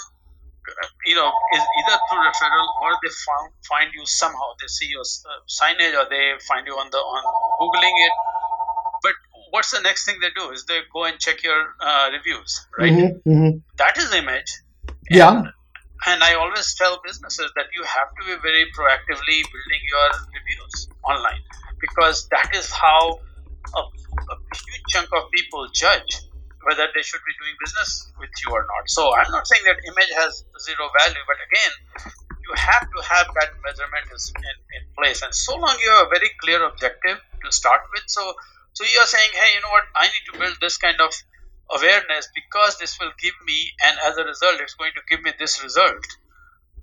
you 1.06 1.14
know, 1.14 1.30
is 1.54 1.62
either 1.78 1.98
through 2.08 2.20
referral 2.20 2.68
or 2.82 2.90
they 3.02 3.10
found, 3.26 3.52
find 3.68 3.90
you 3.94 4.04
somehow. 4.06 4.54
They 4.60 4.68
see 4.68 4.86
your 4.86 5.02
uh, 5.02 5.40
signage 5.48 5.94
or 5.94 6.08
they 6.08 6.34
find 6.48 6.66
you 6.66 6.74
on 6.74 6.90
the 6.90 6.98
on 6.98 7.22
googling 7.60 7.96
it. 8.06 8.12
But 9.02 9.14
what's 9.50 9.70
the 9.70 9.80
next 9.80 10.06
thing 10.06 10.16
they 10.20 10.30
do? 10.34 10.50
Is 10.50 10.64
they 10.66 10.80
go 10.92 11.04
and 11.04 11.18
check 11.18 11.42
your 11.42 11.74
uh, 11.80 12.10
reviews, 12.12 12.66
right? 12.78 12.92
Mm-hmm, 12.92 13.30
mm-hmm. 13.30 13.58
That 13.78 13.98
is 13.98 14.12
image. 14.14 14.52
And, 14.86 15.18
yeah. 15.18 15.42
And 16.06 16.22
I 16.24 16.34
always 16.34 16.74
tell 16.74 17.00
businesses 17.04 17.52
that 17.54 17.66
you 17.76 17.84
have 17.84 18.08
to 18.18 18.26
be 18.26 18.40
very 18.42 18.66
proactively 18.76 19.42
building 19.52 19.82
your 19.88 20.08
reviews 20.34 20.88
online 21.04 21.42
because 21.80 22.28
that 22.28 22.50
is 22.54 22.70
how 22.70 23.20
a, 23.76 23.80
a 23.80 24.34
huge 24.54 24.84
chunk 24.88 25.08
of 25.12 25.30
people 25.30 25.68
judge 25.72 26.28
whether 26.62 26.86
they 26.94 27.02
should 27.02 27.22
be 27.26 27.34
doing 27.42 27.56
business 27.58 28.06
with 28.22 28.30
you 28.38 28.54
or 28.54 28.62
not. 28.62 28.86
So 28.86 29.10
I'm 29.14 29.30
not 29.34 29.46
saying 29.50 29.66
that 29.66 29.82
image 29.82 30.12
has 30.14 30.44
zero 30.62 30.86
value, 30.94 31.24
but 31.26 31.38
again, 31.42 31.72
you 32.38 32.52
have 32.54 32.86
to 32.86 32.98
have 33.02 33.26
that 33.34 33.50
measurement 33.66 34.06
in, 34.06 34.56
in 34.78 34.82
place. 34.94 35.22
And 35.22 35.34
so 35.34 35.58
long 35.58 35.74
you 35.82 35.90
have 35.90 36.06
a 36.06 36.10
very 36.10 36.30
clear 36.38 36.62
objective 36.62 37.18
to 37.18 37.48
start 37.50 37.82
with. 37.92 38.04
So 38.06 38.22
so 38.74 38.84
you 38.84 38.98
are 39.00 39.06
saying, 39.06 39.30
hey, 39.34 39.54
you 39.54 39.60
know 39.60 39.68
what, 39.68 39.84
I 39.94 40.06
need 40.06 40.24
to 40.32 40.38
build 40.38 40.56
this 40.60 40.78
kind 40.78 40.96
of 41.00 41.12
awareness 41.76 42.28
because 42.34 42.78
this 42.78 42.98
will 42.98 43.12
give 43.20 43.34
me, 43.44 43.72
and 43.84 43.98
as 44.06 44.16
a 44.16 44.24
result, 44.24 44.60
it's 44.60 44.74
going 44.74 44.92
to 44.96 45.02
give 45.08 45.22
me 45.22 45.32
this 45.38 45.62
result 45.62 46.06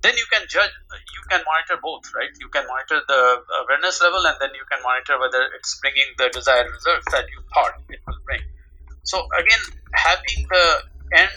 then 0.02 0.16
you 0.16 0.26
can 0.32 0.44
judge 0.48 0.72
you 1.14 1.24
can 1.30 1.42
monitor 1.44 1.80
both 1.82 2.04
right 2.16 2.32
you 2.40 2.50
can 2.50 2.66
monitor 2.68 3.02
the 3.08 3.22
awareness 3.64 4.02
level 4.02 4.26
and 4.26 4.38
then 4.40 4.50
you 4.56 4.66
can 4.72 4.82
monitor 4.84 5.20
whether 5.20 5.44
it's 5.58 5.80
bringing 5.80 6.08
the 6.18 6.30
desired 6.34 6.68
results 6.72 7.06
that 7.12 7.26
you 7.30 7.40
thought 7.54 7.74
it 7.90 8.00
will 8.08 8.22
bring 8.26 8.42
so 9.04 9.28
again 9.38 9.64
having 9.94 10.46
the 10.50 10.66
end 11.16 11.36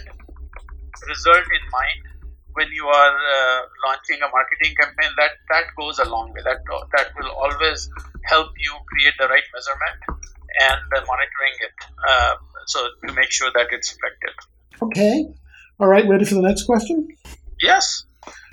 result 1.09 1.47
in 1.47 1.65
mind 1.71 2.13
when 2.55 2.69
you 2.73 2.87
are 2.87 3.17
uh, 3.17 3.61
launching 3.87 4.19
a 4.21 4.29
marketing 4.29 4.77
campaign, 4.77 5.11
that 5.17 5.31
that 5.49 5.65
goes 5.77 5.99
a 5.99 6.05
long 6.05 6.33
way. 6.33 6.43
That 6.45 6.61
that 6.97 7.09
will 7.19 7.31
always 7.31 7.89
help 8.25 8.49
you 8.59 8.73
create 8.89 9.15
the 9.19 9.29
right 9.29 9.45
measurement 9.55 9.99
and 10.61 10.81
uh, 10.97 11.01
monitoring 11.07 11.57
it, 11.61 11.77
uh, 12.09 12.35
so 12.67 12.87
to 13.07 13.13
make 13.15 13.31
sure 13.31 13.51
that 13.55 13.69
it's 13.71 13.97
effective. 13.97 14.37
Okay. 14.83 15.27
All 15.81 15.89
right. 15.89 16.07
Ready 16.07 16.25
for 16.25 16.35
the 16.35 16.43
next 16.43 16.65
question? 16.65 17.09
Yes. 17.61 18.05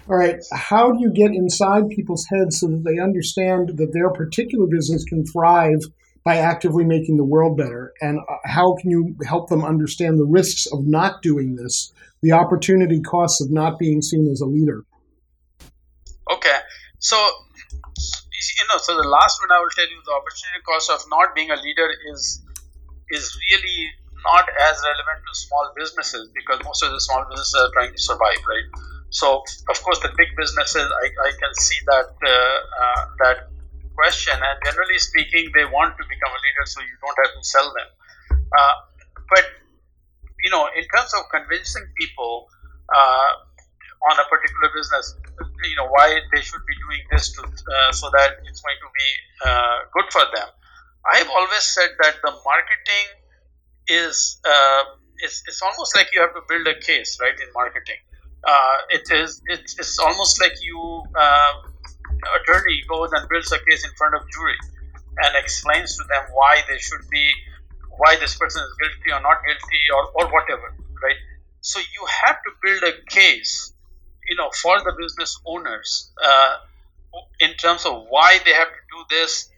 All 0.10 0.18
right. 0.18 0.42
How 0.52 0.92
do 0.92 1.00
you 1.00 1.12
get 1.12 1.32
inside 1.32 1.90
people's 1.90 2.26
heads 2.26 2.60
so 2.60 2.68
that 2.68 2.84
they 2.84 3.00
understand 3.00 3.78
that 3.78 3.94
their 3.94 4.10
particular 4.10 4.66
business 4.66 5.04
can 5.04 5.24
thrive 5.24 5.82
by 6.26 6.38
actively 6.38 6.84
making 6.84 7.18
the 7.18 7.24
world 7.24 7.58
better? 7.58 7.94
And 8.02 8.18
uh, 8.18 8.38
how 8.44 8.76
can 8.82 8.90
you 8.90 9.16
help 9.24 9.50
them 9.50 9.64
understand 9.64 10.18
the 10.18 10.26
risks 10.26 10.66
of 10.74 10.88
not 10.88 11.22
doing 11.22 11.56
this 11.56 11.94
the 12.22 12.32
opportunity 12.32 13.00
costs 13.00 13.40
of 13.40 13.52
not 13.52 13.78
being 13.78 14.02
seen 14.02 14.28
as 14.32 14.42
a 14.42 14.46
leader? 14.46 14.84
Okay, 16.32 16.58
so 16.98 17.16
you 17.16 18.66
know, 18.68 18.78
so 18.82 18.96
the 18.96 19.08
last 19.08 19.40
one 19.40 19.56
I 19.56 19.62
will 19.62 19.70
tell 19.70 19.88
you, 19.88 20.02
the 20.06 20.12
opportunity 20.12 20.62
cost 20.66 20.90
of 20.90 21.00
not 21.10 21.36
being 21.36 21.52
a 21.52 21.56
leader 21.56 21.88
is 22.12 22.42
is 23.12 23.38
really 23.52 23.90
not 24.26 24.50
as 24.50 24.82
relevant 24.84 25.22
to 25.22 25.34
small 25.38 25.72
businesses 25.78 26.30
because 26.34 26.60
most 26.66 26.84
of 26.84 26.92
the 26.92 27.00
small 27.00 27.26
businesses 27.30 27.56
are 27.56 27.72
trying 27.74 27.94
to 27.94 28.02
survive, 28.02 28.42
right? 28.48 28.99
So, 29.10 29.44
of 29.70 29.78
course, 29.84 30.00
the 30.00 30.14
big 30.16 30.30
businesses, 30.38 30.86
I, 30.86 31.06
I 31.28 31.32
can 31.32 31.54
see 31.58 31.80
that 31.88 32.10
uh, 32.22 32.30
uh, 32.30 33.04
that 33.24 33.38
question, 33.96 34.34
and 34.34 34.56
generally 34.64 35.00
speaking, 35.00 35.52
they 35.56 35.66
want 35.66 35.98
to 35.98 36.04
become 36.08 36.30
a 36.30 36.40
leader, 36.46 36.66
so 36.66 36.82
you 36.82 36.96
don't 37.02 37.18
have 37.26 37.34
to 37.34 37.44
sell 37.44 37.74
them. 37.74 37.90
Uh, 38.58 38.76
but 39.30 39.46
you 40.44 40.52
know, 40.52 40.70
in 40.78 40.86
terms 40.94 41.12
of 41.18 41.26
convincing 41.34 41.84
people 41.98 42.48
uh, 42.94 43.32
on 44.10 44.16
a 44.20 44.26
particular 44.30 44.70
business, 44.74 45.16
you 45.66 45.76
know, 45.76 45.88
why 45.90 46.16
they 46.34 46.42
should 46.42 46.62
be 46.66 46.76
doing 46.88 47.04
this 47.12 47.34
to, 47.34 47.42
uh, 47.44 47.92
so 47.92 48.10
that 48.14 48.38
it's 48.46 48.62
going 48.62 48.78
to 48.78 48.90
be 48.94 49.10
uh, 49.46 49.78
good 49.94 50.06
for 50.14 50.24
them. 50.38 50.48
I've 51.12 51.30
always 51.30 51.64
said 51.64 51.90
that 52.02 52.16
the 52.24 52.32
marketing 52.46 53.08
is 53.90 54.40
it's, 55.20 55.44
it's 55.48 55.62
almost 55.62 55.96
like 55.96 56.10
you 56.14 56.22
have 56.22 56.34
to 56.34 56.42
build 56.48 56.68
a 56.68 56.80
case, 56.80 57.18
right? 57.22 57.34
In 57.40 57.48
marketing, 57.54 58.00
uh, 58.48 58.78
it 58.90 59.10
is 59.12 59.42
it's, 59.48 59.78
it's 59.80 60.00
almost 60.00 60.42
like 60.42 60.54
you 60.62 61.04
uh, 61.20 61.54
attorney 62.42 62.82
goes 62.90 63.12
and 63.14 63.28
builds 63.30 63.52
a 63.52 63.60
case 63.70 63.84
in 63.86 63.92
front 63.98 64.16
of 64.16 64.22
jury 64.32 64.58
and 65.24 65.36
explains 65.36 65.96
to 65.98 66.04
them 66.10 66.24
why 66.34 66.62
they 66.70 66.78
should 66.78 67.04
be 67.12 67.32
why 67.98 68.16
this 68.20 68.36
person 68.36 68.62
is 68.64 68.74
guilty 68.80 69.12
or 69.12 69.22
not 69.22 69.38
guilty 69.46 69.82
or, 69.94 70.04
or 70.24 70.32
whatever, 70.32 70.74
right? 71.04 71.18
So 71.62 71.80
you 71.80 72.08
have 72.26 72.38
to 72.38 72.52
build 72.64 72.84
a 72.84 72.94
case, 73.10 73.74
you 74.30 74.38
know, 74.38 74.50
for 74.52 74.80
the 74.80 74.94
business 74.98 75.40
owners 75.46 76.12
uh, 76.24 76.54
in 77.42 77.54
terms 77.56 77.86
of 77.86 78.06
why 78.10 78.40
they 78.46 78.54
have 78.54 78.70
to 78.70 78.84
do 78.92 79.04
this 79.10 79.50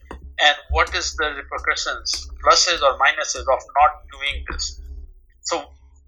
and 0.42 0.56
what 0.72 0.94
is 0.96 1.16
the 1.16 1.34
repercussions, 1.38 2.28
pluses 2.44 2.82
or 2.82 2.98
minuses 2.98 3.42
of 3.42 3.62
not 3.78 3.92
doing 4.12 4.44
this. 4.52 4.82
So, 5.42 5.64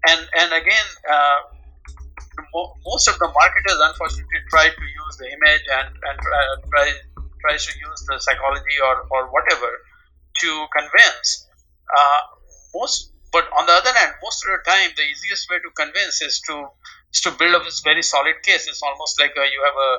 and 0.08 0.20
and 0.36 0.52
again, 0.52 0.86
uh, 1.10 1.40
most 2.84 3.08
of 3.08 3.18
the 3.18 3.28
marketers 3.32 3.78
unfortunately 3.80 4.40
try 4.50 4.66
to 4.68 4.84
use 4.84 5.14
the 5.18 5.26
image 5.26 5.64
and 5.78 5.88
and 5.90 6.16
try 6.70 6.86
tries 7.40 7.66
to 7.66 7.72
use 7.78 8.00
the 8.08 8.18
psychology 8.18 8.78
or 8.82 9.06
or 9.10 9.30
whatever 9.30 9.70
to 10.40 10.66
convince 10.74 11.46
uh, 11.90 12.20
most, 12.74 13.12
but 13.32 13.44
on 13.56 13.66
the 13.66 13.72
other 13.72 13.92
hand, 13.92 14.14
most 14.22 14.44
of 14.44 14.50
the 14.50 14.62
time, 14.70 14.90
the 14.96 15.02
easiest 15.02 15.50
way 15.50 15.58
to 15.58 15.70
convince 15.74 16.22
is 16.22 16.40
to 16.46 16.68
is 17.12 17.20
to 17.22 17.30
build 17.32 17.54
up 17.54 17.64
this 17.64 17.80
very 17.80 18.02
solid 18.02 18.42
case. 18.42 18.66
It's 18.66 18.82
almost 18.82 19.20
like 19.20 19.34
a, 19.36 19.44
you 19.46 19.60
have 19.64 19.78
a 19.78 19.92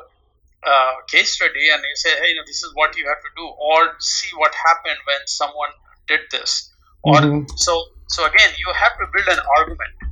uh, 0.65 0.93
case 1.07 1.35
study 1.35 1.69
and 1.71 1.81
you 1.83 1.95
say, 1.95 2.09
hey, 2.19 2.29
you 2.29 2.35
know, 2.35 2.43
this 2.45 2.63
is 2.63 2.71
what 2.73 2.97
you 2.97 3.07
have 3.07 3.21
to 3.21 3.31
do, 3.35 3.45
or 3.45 3.95
see 3.99 4.31
what 4.35 4.53
happened 4.55 4.99
when 5.05 5.21
someone 5.25 5.69
did 6.07 6.21
this, 6.31 6.73
or 7.03 7.19
mm-hmm. 7.19 7.55
so. 7.55 7.85
So 8.07 8.23
again, 8.23 8.51
you 8.59 8.71
have 8.71 8.93
to 8.99 9.05
build 9.11 9.27
an 9.35 9.41
argument, 9.57 9.93
uh, 10.03 10.04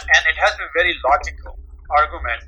and 0.00 0.22
it 0.30 0.36
has 0.40 0.52
to 0.56 0.62
be 0.64 0.70
very 0.74 0.94
logical 1.04 1.58
argument, 1.90 2.42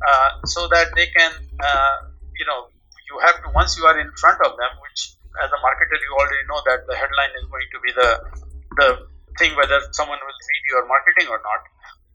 uh, 0.00 0.30
so 0.44 0.68
that 0.68 0.92
they 0.96 1.06
can, 1.06 1.32
uh, 1.60 1.96
you 2.36 2.44
know, 2.44 2.68
you 3.08 3.18
have 3.24 3.42
to 3.42 3.48
once 3.54 3.76
you 3.76 3.84
are 3.84 3.98
in 3.98 4.10
front 4.16 4.38
of 4.46 4.56
them, 4.56 4.72
which 4.84 5.16
as 5.42 5.50
a 5.50 5.58
marketer 5.62 5.98
you 5.98 6.12
already 6.14 6.44
know 6.46 6.60
that 6.66 6.86
the 6.86 6.96
headline 6.96 7.32
is 7.38 7.46
going 7.50 7.68
to 7.74 7.78
be 7.82 7.90
the 7.92 8.10
the 8.76 8.88
thing 9.38 9.54
whether 9.56 9.78
someone 9.92 10.18
will 10.18 10.40
read 10.50 10.64
your 10.70 10.86
marketing 10.86 11.28
or 11.30 11.40
not. 11.42 11.62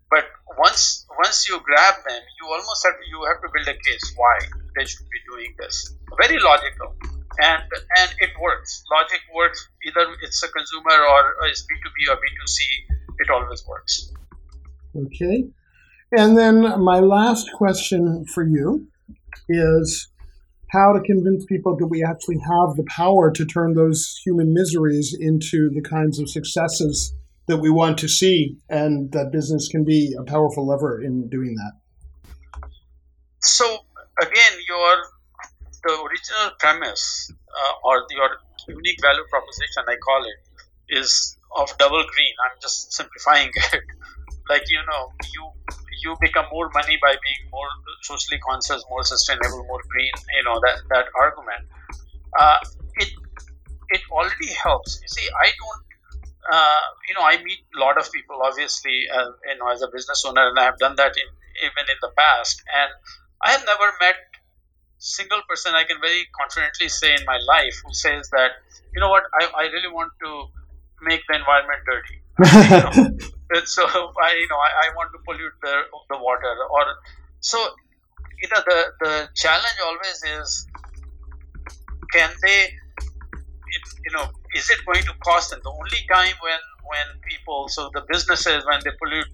But 0.09 0.25
once 0.57 1.05
once 1.17 1.49
you 1.49 1.59
grab 1.59 1.95
them 2.07 2.21
you 2.39 2.45
almost 2.47 2.85
have 2.85 2.95
to, 2.95 3.05
you 3.09 3.19
have 3.27 3.39
to 3.41 3.49
build 3.51 3.67
a 3.67 3.77
case 3.77 4.13
why 4.15 4.37
they 4.75 4.85
should 4.85 5.09
be 5.09 5.21
doing 5.29 5.55
this. 5.57 5.93
Very 6.21 6.39
logical. 6.39 6.95
And 7.39 7.63
and 7.99 8.09
it 8.23 8.31
works. 8.39 8.83
Logic 8.91 9.19
works. 9.33 9.67
Either 9.83 10.07
it's 10.21 10.41
a 10.43 10.49
consumer 10.49 10.97
or 11.11 11.21
it's 11.49 11.67
b2b 11.67 11.97
or 12.11 12.17
b2c 12.17 12.59
it 13.19 13.29
always 13.29 13.63
works 13.67 14.11
okay 14.95 15.45
and 16.11 16.37
then 16.37 16.61
my 16.83 16.99
last 16.99 17.51
question 17.53 18.25
for 18.33 18.45
you 18.45 18.87
is 19.49 20.07
how 20.71 20.93
to 20.93 21.01
convince 21.01 21.45
people 21.45 21.75
that 21.77 21.87
we 21.87 22.03
actually 22.03 22.39
have 22.39 22.75
the 22.75 22.85
power 22.87 23.31
to 23.31 23.45
turn 23.45 23.73
those 23.73 24.19
human 24.25 24.53
miseries 24.53 25.15
into 25.19 25.69
the 25.73 25.81
kinds 25.81 26.19
of 26.19 26.29
successes 26.29 27.13
that 27.47 27.57
we 27.57 27.69
want 27.69 27.97
to 27.99 28.07
see, 28.07 28.57
and 28.69 29.11
that 29.11 29.31
business 29.31 29.67
can 29.67 29.83
be 29.83 30.15
a 30.19 30.23
powerful 30.23 30.65
lever 30.67 31.01
in 31.01 31.29
doing 31.29 31.55
that. 31.55 32.69
So 33.41 33.65
again, 34.21 34.53
your 34.67 34.95
the 35.83 35.91
original 35.91 36.51
premise 36.59 37.31
uh, 37.31 37.87
or 37.87 38.03
your 38.09 38.29
unique 38.67 38.99
value 39.01 39.23
proposition, 39.29 39.83
I 39.87 39.95
call 39.97 40.23
it, 40.25 40.97
is 40.97 41.37
of 41.55 41.69
double 41.77 42.03
green. 42.15 42.33
I'm 42.43 42.57
just 42.59 42.91
simplifying 42.91 43.51
it. 43.73 43.83
Like 44.49 44.63
you 44.69 44.79
know, 44.89 45.11
you 45.33 45.43
you 46.03 46.15
become 46.21 46.45
more 46.51 46.69
money 46.73 46.97
by 47.01 47.15
being 47.23 47.49
more 47.51 47.67
socially 48.01 48.39
conscious, 48.39 48.83
more 48.89 49.03
sustainable, 49.03 49.63
more 49.67 49.81
green. 49.89 50.13
You 50.37 50.43
know 50.43 50.59
that 50.65 50.77
that 50.89 51.05
argument. 51.15 51.65
Uh, 52.37 52.59
it 52.97 53.09
it 53.89 54.01
already 54.11 54.53
helps. 54.53 54.99
You 55.01 55.07
see, 55.07 55.27
I 55.29 55.47
don't. 55.47 55.83
Uh, 56.45 56.81
you 57.09 57.15
know, 57.15 57.25
I 57.25 57.41
meet 57.43 57.65
a 57.75 57.79
lot 57.79 57.97
of 57.97 58.11
people, 58.11 58.37
obviously, 58.43 59.09
uh, 59.09 59.31
you 59.49 59.57
know, 59.57 59.71
as 59.71 59.81
a 59.81 59.87
business 59.87 60.23
owner, 60.25 60.47
and 60.47 60.59
I 60.59 60.63
have 60.65 60.77
done 60.77 60.95
that 60.97 61.17
in, 61.17 61.27
even 61.65 61.89
in 61.89 61.97
the 62.01 62.11
past. 62.15 62.61
And 62.69 62.91
I 63.41 63.51
have 63.51 63.65
never 63.65 63.91
met 63.99 64.15
single 64.99 65.41
person 65.47 65.73
I 65.75 65.83
can 65.83 65.97
very 66.01 66.27
confidently 66.39 66.89
say 66.89 67.13
in 67.13 67.25
my 67.25 67.39
life 67.47 67.75
who 67.85 67.93
says 67.93 68.29
that, 68.31 68.51
you 68.93 69.01
know 69.01 69.09
what, 69.09 69.23
I, 69.39 69.45
I 69.57 69.63
really 69.63 69.91
want 69.91 70.11
to 70.23 70.45
make 71.01 71.21
the 71.27 71.35
environment 71.35 71.81
dirty. 71.85 72.17
you 72.95 73.13
know, 73.19 73.34
so 73.65 73.83
I, 73.85 74.33
you 74.33 74.47
know, 74.49 74.57
I, 74.57 74.89
I 74.89 74.95
want 74.95 75.11
to 75.13 75.19
pollute 75.25 75.53
the, 75.61 75.83
the 76.09 76.17
water 76.17 76.53
or 76.71 76.83
so. 77.39 77.59
You 78.41 78.49
know, 78.53 78.61
the 78.65 78.79
the 79.01 79.29
challenge 79.35 79.79
always 79.85 80.23
is, 80.41 80.67
can 82.11 82.29
they, 82.43 82.69
you 84.05 84.11
know, 84.13 84.25
is 84.55 84.69
it 84.69 84.79
going 84.85 85.03
to 85.03 85.13
cost 85.23 85.51
them? 85.51 85.59
The 85.63 85.69
only 85.71 86.01
time 86.11 86.35
when 86.41 86.59
when 86.85 87.07
people, 87.27 87.67
so 87.69 87.89
the 87.93 88.03
businesses, 88.07 88.65
when 88.65 88.79
they 88.83 88.91
pollute, 89.01 89.27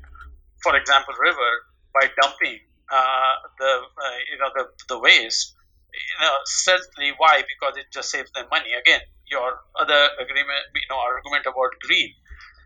for 0.64 0.76
example, 0.76 1.14
river 1.20 1.52
by 1.94 2.08
dumping 2.22 2.60
uh, 2.92 3.36
the 3.60 3.72
uh, 3.84 4.18
you 4.32 4.38
know 4.40 4.50
the 4.56 4.66
the 4.90 5.00
waste, 5.00 5.56
you 5.94 6.26
know, 6.26 6.36
certainly 6.46 7.14
why? 7.18 7.44
Because 7.48 7.78
it 7.78 7.88
just 7.92 8.10
saves 8.12 8.32
them 8.32 8.46
money. 8.52 8.74
Again, 8.74 9.02
your 9.28 9.60
other 9.80 10.10
agreement, 10.20 10.64
you 10.76 10.88
know, 10.90 11.00
argument 11.00 11.46
about 11.46 11.72
green. 11.82 12.14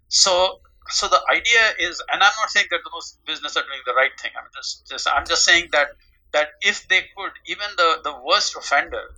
So 0.10 0.62
so 0.90 1.08
the 1.08 1.22
idea 1.32 1.74
is, 1.80 2.02
and 2.12 2.22
I'm 2.22 2.32
not 2.40 2.50
saying 2.50 2.68
that 2.72 2.82
those 2.92 3.18
business 3.26 3.58
are 3.58 3.64
doing 3.64 3.82
the 3.86 3.94
right 3.94 4.12
thing. 4.22 4.32
I'm 4.38 4.50
just, 4.56 4.88
just 4.88 5.08
I'm 5.08 5.26
just 5.26 5.44
saying 5.44 5.70
that 5.72 5.90
that 6.34 6.50
if 6.62 6.88
they 6.88 7.02
could, 7.16 7.32
even 7.48 7.68
the 7.78 8.02
the 8.04 8.14
worst 8.24 8.56
offender, 8.56 9.16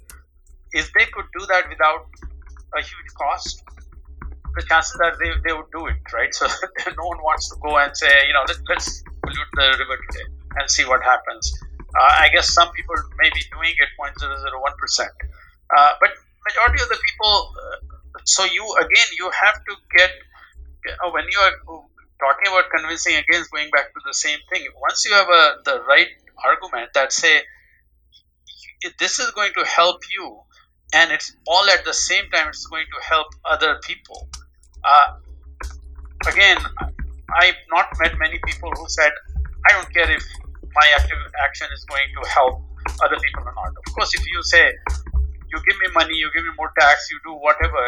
if 0.72 0.92
they 0.94 1.06
could 1.06 1.26
do 1.38 1.46
that 1.48 1.70
without 1.70 2.08
a 2.76 2.82
huge 2.82 3.12
cost, 3.18 3.64
the 4.56 4.64
chances 4.64 5.00
are 5.04 5.16
they, 5.22 5.32
they 5.46 5.54
would 5.54 5.72
do 5.72 5.88
it, 5.88 6.02
right? 6.14 6.34
So 6.34 6.48
no 6.98 7.06
one 7.06 7.22
wants 7.22 7.50
to 7.50 7.56
go 7.62 7.78
and 7.78 7.96
say, 7.96 8.10
you 8.28 8.34
know, 8.34 8.44
let, 8.48 8.58
let's 8.68 9.04
pollute 9.22 9.52
the 9.54 9.66
river 9.80 9.98
today 10.10 10.28
and 10.58 10.70
see 10.70 10.86
what 10.86 11.04
happens. 11.04 11.54
Uh, 11.94 12.26
I 12.26 12.30
guess 12.34 12.54
some 12.54 12.72
people 12.74 12.96
may 13.22 13.30
be 13.30 13.42
doing 13.54 13.74
it 13.78 13.90
0.001%. 13.98 15.08
Uh, 15.78 15.92
but 16.02 16.10
majority 16.48 16.82
of 16.84 16.90
the 16.90 17.00
people, 17.06 17.54
uh, 17.54 18.20
so 18.26 18.46
you, 18.46 18.66
again, 18.82 19.10
you 19.18 19.30
have 19.30 19.56
to 19.56 19.74
get 19.98 20.12
when 21.12 21.26
you 21.32 21.40
are 21.40 21.54
talking 22.20 22.48
about 22.48 22.70
convincing 22.76 23.16
against 23.16 23.52
going 23.52 23.70
back 23.72 23.94
to 23.94 24.00
the 24.06 24.14
same 24.14 24.40
thing 24.52 24.66
once 24.82 25.06
you 25.06 25.14
have 25.14 25.28
a 25.28 25.58
the 25.66 25.82
right 25.88 26.08
argument 26.46 26.90
that 26.94 27.12
say 27.12 27.42
this 29.00 29.20
is 29.20 29.32
going 29.32 29.52
to 29.54 29.66
help 29.66 30.02
you 30.12 30.40
and 30.94 31.12
it's 31.12 31.36
all 31.48 31.66
at 31.70 31.84
the 31.86 31.94
same 31.94 32.30
time 32.32 32.48
it's 32.48 32.66
going 32.68 32.86
to 32.86 33.08
help 33.08 33.28
other 33.46 33.80
people 33.84 34.28
uh, 34.84 35.14
again 36.28 36.58
i've 37.42 37.62
not 37.72 37.88
met 38.00 38.18
many 38.20 38.40
people 38.46 38.72
who 38.78 38.88
said 38.88 39.12
I 39.68 39.74
don't 39.74 39.92
care 39.94 40.10
if 40.10 40.24
my 40.74 40.88
active 40.96 41.18
action 41.44 41.68
is 41.74 41.84
going 41.86 42.08
to 42.16 42.30
help 42.30 42.62
other 43.04 43.20
people 43.20 43.44
or 43.44 43.54
not. 43.54 43.74
Of 43.76 43.94
course, 43.94 44.14
if 44.16 44.24
you 44.24 44.40
say 44.44 44.72
you 45.52 45.58
give 45.68 45.78
me 45.82 45.88
money, 45.94 46.16
you 46.16 46.30
give 46.34 46.44
me 46.44 46.52
more 46.58 46.72
tax, 46.80 47.10
you 47.12 47.20
do 47.26 47.34
whatever, 47.36 47.84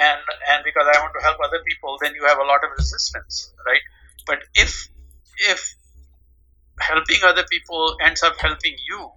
and 0.00 0.20
and 0.50 0.64
because 0.64 0.86
I 0.86 1.00
want 1.00 1.12
to 1.18 1.22
help 1.22 1.38
other 1.44 1.62
people, 1.66 1.98
then 2.00 2.14
you 2.14 2.26
have 2.26 2.38
a 2.38 2.44
lot 2.44 2.64
of 2.64 2.70
resistance, 2.76 3.52
right? 3.66 3.80
But 4.26 4.38
if 4.54 4.88
if 5.50 5.74
helping 6.80 7.18
other 7.24 7.44
people 7.50 7.96
ends 8.02 8.22
up 8.22 8.36
helping 8.38 8.76
you, 8.88 9.10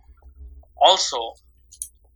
also, 0.78 1.34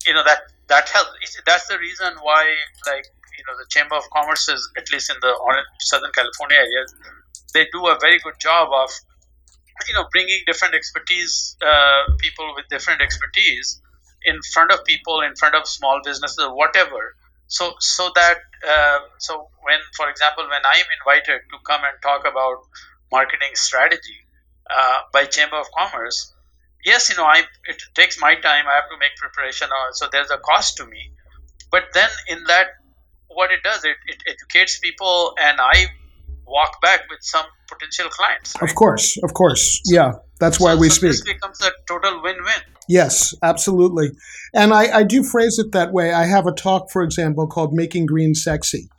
you 0.06 0.14
know 0.14 0.24
that 0.24 0.40
that 0.68 0.90
helps. 0.90 1.12
That's 1.46 1.68
the 1.68 1.80
reason 1.80 2.14
why, 2.22 2.56
like 2.86 3.06
you 3.38 3.44
know, 3.48 3.56
the 3.58 3.66
Chamber 3.70 3.96
of 3.96 4.04
Commerce 4.12 4.50
is 4.50 4.70
at 4.78 4.92
least 4.92 5.10
in 5.10 5.16
the 5.22 5.34
Southern 5.80 6.12
California 6.12 6.58
area, 6.58 6.86
they 7.54 7.68
do 7.72 7.88
a 7.88 7.98
very 8.00 8.20
good 8.20 8.40
job 8.40 8.70
of 8.74 8.90
you 9.88 9.94
know 9.94 10.06
bringing 10.12 10.40
different 10.46 10.76
expertise, 10.76 11.56
uh, 11.62 12.14
people 12.18 12.54
with 12.56 12.68
different 12.70 13.02
expertise 13.02 13.82
in 14.26 14.40
front 14.54 14.72
of 14.72 14.84
people, 14.84 15.22
in 15.22 15.36
front 15.36 15.56
of 15.56 15.68
small 15.68 16.02
businesses, 16.04 16.46
whatever. 16.52 17.16
So 17.50 17.76
so 17.82 18.12
that 18.16 18.40
uh, 18.68 19.00
so 19.20 19.50
when, 19.64 19.80
for 19.98 20.10
example, 20.10 20.46
when 20.50 20.66
I 20.66 20.78
am 20.84 20.90
invited 21.00 21.42
to 21.52 21.58
come 21.68 21.82
and 21.84 21.98
talk 22.04 22.22
about 22.28 22.60
marketing 23.12 23.56
strategy 23.56 24.20
uh, 24.72 25.00
by 25.14 25.26
Chamber 25.26 25.58
of 25.58 25.68
Commerce, 25.78 26.34
yes, 26.86 27.10
you 27.10 27.18
know, 27.18 27.26
I 27.26 27.44
it 27.66 27.82
takes 27.96 28.22
my 28.22 28.36
time. 28.36 28.66
I 28.68 28.76
have 28.76 28.90
to 28.92 29.00
make 29.00 29.16
preparation, 29.18 29.70
uh, 29.72 29.92
so 29.94 30.08
there's 30.12 30.32
a 30.32 30.38
cost 30.40 30.78
to 30.78 30.86
me. 30.86 31.12
But 31.72 31.86
then 31.94 32.10
in 32.30 32.44
that, 32.46 32.68
what 33.28 33.52
it 33.52 33.64
does, 33.64 33.86
it, 33.86 33.98
it 34.08 34.24
educates 34.28 34.80
people, 34.80 35.36
and 35.42 35.60
I 35.62 35.88
walk 36.50 36.82
back 36.82 37.02
with 37.10 37.20
some 37.22 37.46
potential 37.68 38.10
clients. 38.10 38.56
Right? 38.60 38.70
Of 38.70 38.76
course, 38.76 39.18
of 39.24 39.34
course, 39.34 39.82
yeah. 39.86 40.14
That's 40.40 40.60
why 40.60 40.74
so, 40.74 40.80
we 40.80 40.90
so 40.90 40.96
speak. 40.96 41.10
This 41.12 41.22
becomes 41.24 41.62
a 41.62 41.72
total 41.88 42.22
win-win. 42.24 42.62
Yes, 42.88 43.36
absolutely. 43.44 44.12
And 44.54 44.74
I, 44.74 45.00
I 45.00 45.04
do 45.04 45.22
phrase 45.22 45.60
it 45.60 45.74
that 45.74 45.92
way. 45.92 46.14
I 46.14 46.26
have 46.26 46.48
a 46.48 46.54
talk, 46.54 46.90
for 46.92 47.04
example, 47.04 47.46
called 47.48 47.74
"Making 47.74 48.06
Green 48.06 48.34
Sexy," 48.34 48.90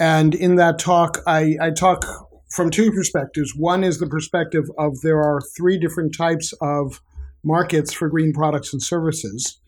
and 0.00 0.34
in 0.34 0.56
that 0.56 0.78
talk, 0.78 1.18
I, 1.26 1.56
I 1.60 1.70
talk 1.70 2.04
from 2.50 2.70
two 2.70 2.90
perspectives. 2.90 3.54
One 3.54 3.84
is 3.84 3.98
the 3.98 4.06
perspective 4.06 4.64
of 4.78 5.00
there 5.02 5.22
are 5.22 5.40
three 5.56 5.78
different 5.78 6.16
types 6.16 6.54
of 6.60 7.00
markets 7.44 7.92
for 7.92 8.08
green 8.08 8.32
products 8.32 8.72
and 8.72 8.82
services. 8.82 9.58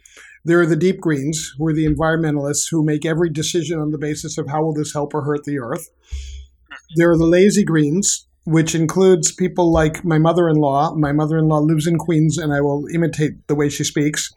There 0.45 0.61
are 0.61 0.67
the 0.67 0.77
deep 0.77 1.01
greens, 1.01 1.55
who 1.59 1.67
are 1.67 1.75
the 1.75 1.87
environmentalists 1.87 2.71
who 2.71 2.83
make 2.83 3.05
every 3.05 3.29
decision 3.29 3.79
on 3.79 3.91
the 3.91 3.99
basis 3.99 4.39
of 4.39 4.49
how 4.49 4.63
will 4.63 4.73
this 4.73 4.95
help 4.95 5.13
or 5.13 5.23
hurt 5.23 5.45
the 5.45 5.59
earth. 5.59 5.91
There 6.97 7.11
are 7.11 7.19
the 7.19 7.27
lazy 7.27 7.65
greens, 7.65 8.27
which 8.45 8.75
includes 8.75 9.33
people 9.33 9.73
like 9.73 10.05
my 10.05 10.19
mother 10.19 10.49
in 10.49 10.57
law. 10.57 10.95
My 10.95 11.13
mother 11.13 11.39
in 11.39 11.49
law 11.49 11.59
lives 11.59 11.87
in 11.87 11.99
Queens, 11.99 12.39
and 12.39 12.53
I 12.53 12.61
will 12.61 12.85
imitate 12.95 13.47
the 13.47 13.55
way 13.55 13.69
she 13.69 13.85
speaks. 13.85 14.29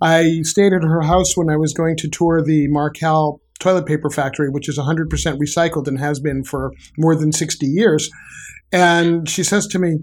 I 0.00 0.40
stayed 0.42 0.72
at 0.72 0.82
her 0.82 1.02
house 1.02 1.36
when 1.36 1.48
I 1.48 1.56
was 1.56 1.72
going 1.72 1.96
to 1.98 2.08
tour 2.08 2.42
the 2.42 2.68
Marcal 2.68 3.40
toilet 3.60 3.86
paper 3.86 4.10
factory, 4.10 4.50
which 4.50 4.68
is 4.68 4.78
100% 4.78 5.08
recycled 5.38 5.86
and 5.86 5.98
has 5.98 6.20
been 6.20 6.44
for 6.44 6.72
more 6.98 7.14
than 7.14 7.32
60 7.32 7.64
years. 7.66 8.10
And 8.72 9.28
she 9.28 9.44
says 9.44 9.66
to 9.68 9.78
me, 9.78 9.98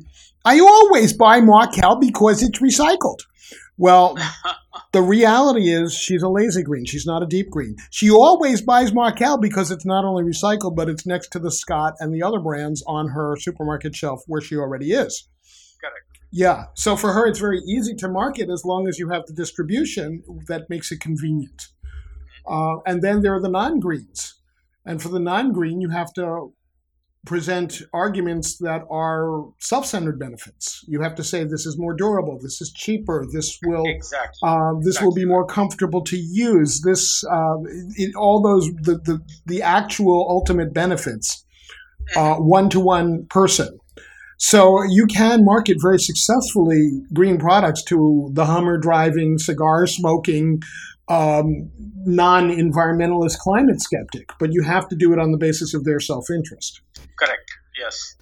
I 0.45 0.60
always 0.60 1.13
buy 1.13 1.41
Marcal 1.41 1.98
because 2.00 2.41
it's 2.41 2.60
recycled. 2.60 3.19
Well, 3.78 4.17
the 4.91 5.02
reality 5.02 5.69
is 5.69 5.93
she's 5.93 6.23
a 6.23 6.30
lazy 6.30 6.63
green. 6.63 6.86
She's 6.86 7.06
not 7.06 7.21
a 7.21 7.28
deep 7.28 7.49
green. 7.49 7.75
She 7.91 8.10
always 8.10 8.62
buys 8.62 8.91
Marcal 8.91 9.38
because 9.38 9.69
it's 9.69 9.86
not 9.86 10.04
only 10.04 10.23
recycled, 10.23 10.75
but 10.75 10.89
it's 10.89 11.06
next 11.06 11.30
to 11.30 11.39
the 11.39 11.52
Scott 11.52 11.93
and 11.99 12.13
the 12.13 12.23
other 12.23 12.39
brands 12.39 12.84
on 12.88 13.10
her 13.10 13.36
supermarket 13.38 13.95
shelf 13.95 14.21
where 14.25 14.41
she 14.41 14.56
already 14.56 14.91
is. 14.91 15.28
Correct. 15.80 16.19
Yeah. 16.32 16.65
So 16.75 16.95
for 16.95 17.13
her, 17.13 17.28
it's 17.28 17.39
very 17.39 17.60
easy 17.60 17.95
to 17.95 18.08
market 18.08 18.49
as 18.49 18.65
long 18.65 18.88
as 18.88 18.97
you 18.97 19.10
have 19.10 19.25
the 19.28 19.34
distribution 19.34 20.23
that 20.47 20.69
makes 20.69 20.91
it 20.91 20.99
convenient. 20.99 21.67
Uh, 22.47 22.78
and 22.86 23.02
then 23.02 23.21
there 23.21 23.34
are 23.34 23.41
the 23.41 23.49
non 23.49 23.80
greens. 23.80 24.36
And 24.86 25.02
for 25.02 25.10
the 25.10 25.19
non 25.19 25.52
green, 25.52 25.82
you 25.82 25.89
have 25.89 26.13
to 26.13 26.54
present 27.25 27.82
arguments 27.93 28.58
that 28.58 28.84
are 28.89 29.43
self-centered 29.60 30.17
benefits. 30.17 30.84
You 30.88 31.01
have 31.01 31.15
to 31.15 31.23
say 31.23 31.43
this 31.43 31.65
is 31.65 31.77
more 31.77 31.93
durable, 31.93 32.39
this 32.41 32.62
is 32.62 32.71
cheaper, 32.71 33.25
this 33.32 33.60
will 33.65 33.84
exactly. 33.86 34.39
uh, 34.41 34.73
this 34.79 34.95
exactly. 34.95 35.05
will 35.05 35.15
be 35.15 35.25
more 35.25 35.45
comfortable 35.45 36.03
to 36.05 36.17
use. 36.17 36.82
This 36.82 37.23
uh, 37.25 37.58
it, 37.97 38.15
all 38.15 38.41
those 38.41 38.67
the, 38.82 38.99
the 39.03 39.21
the 39.45 39.62
actual 39.62 40.27
ultimate 40.29 40.73
benefits, 40.73 41.45
one 42.15 42.69
to 42.69 42.79
one 42.79 43.25
person. 43.29 43.77
So 44.41 44.82
you 44.84 45.05
can 45.05 45.43
market 45.43 45.77
very 45.82 45.99
successfully 45.99 47.01
green 47.13 47.38
products 47.38 47.84
to 47.84 48.29
the 48.32 48.45
Hummer 48.45 48.77
driving, 48.77 49.38
cigar 49.38 49.86
smoking, 49.86 50.62
um, 51.10 51.69
non 52.06 52.50
environmentalist 52.50 53.39
climate 53.39 53.82
skeptic, 53.82 54.30
but 54.39 54.54
you 54.54 54.62
have 54.63 54.88
to 54.89 54.95
do 54.95 55.12
it 55.12 55.19
on 55.19 55.32
the 55.32 55.38
basis 55.38 55.74
of 55.74 55.84
their 55.84 56.00
self 56.00 56.30
interest. 56.30 56.82
Correct, 57.17 57.52
yes. 57.78 58.15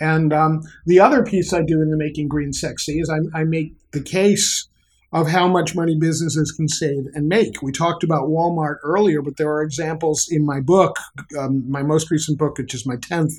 And 0.00 0.32
um, 0.32 0.62
the 0.86 1.00
other 1.00 1.22
piece 1.24 1.52
I 1.52 1.62
do 1.62 1.80
in 1.80 1.90
the 1.90 1.96
Making 1.96 2.28
Green 2.28 2.52
Sexy 2.52 2.98
is 2.98 3.08
I, 3.08 3.18
I 3.38 3.44
make 3.44 3.74
the 3.92 4.02
case 4.02 4.68
of 5.12 5.28
how 5.28 5.46
much 5.46 5.74
money 5.74 5.96
businesses 5.98 6.52
can 6.52 6.68
save 6.68 7.04
and 7.14 7.28
make. 7.28 7.62
We 7.62 7.70
talked 7.70 8.02
about 8.02 8.28
Walmart 8.28 8.76
earlier, 8.82 9.20
but 9.20 9.36
there 9.36 9.50
are 9.50 9.62
examples 9.62 10.26
in 10.30 10.44
my 10.44 10.60
book, 10.60 10.96
um, 11.38 11.70
my 11.70 11.82
most 11.82 12.10
recent 12.10 12.38
book, 12.38 12.58
which 12.58 12.74
is 12.74 12.86
my 12.86 12.96
10th, 12.96 13.34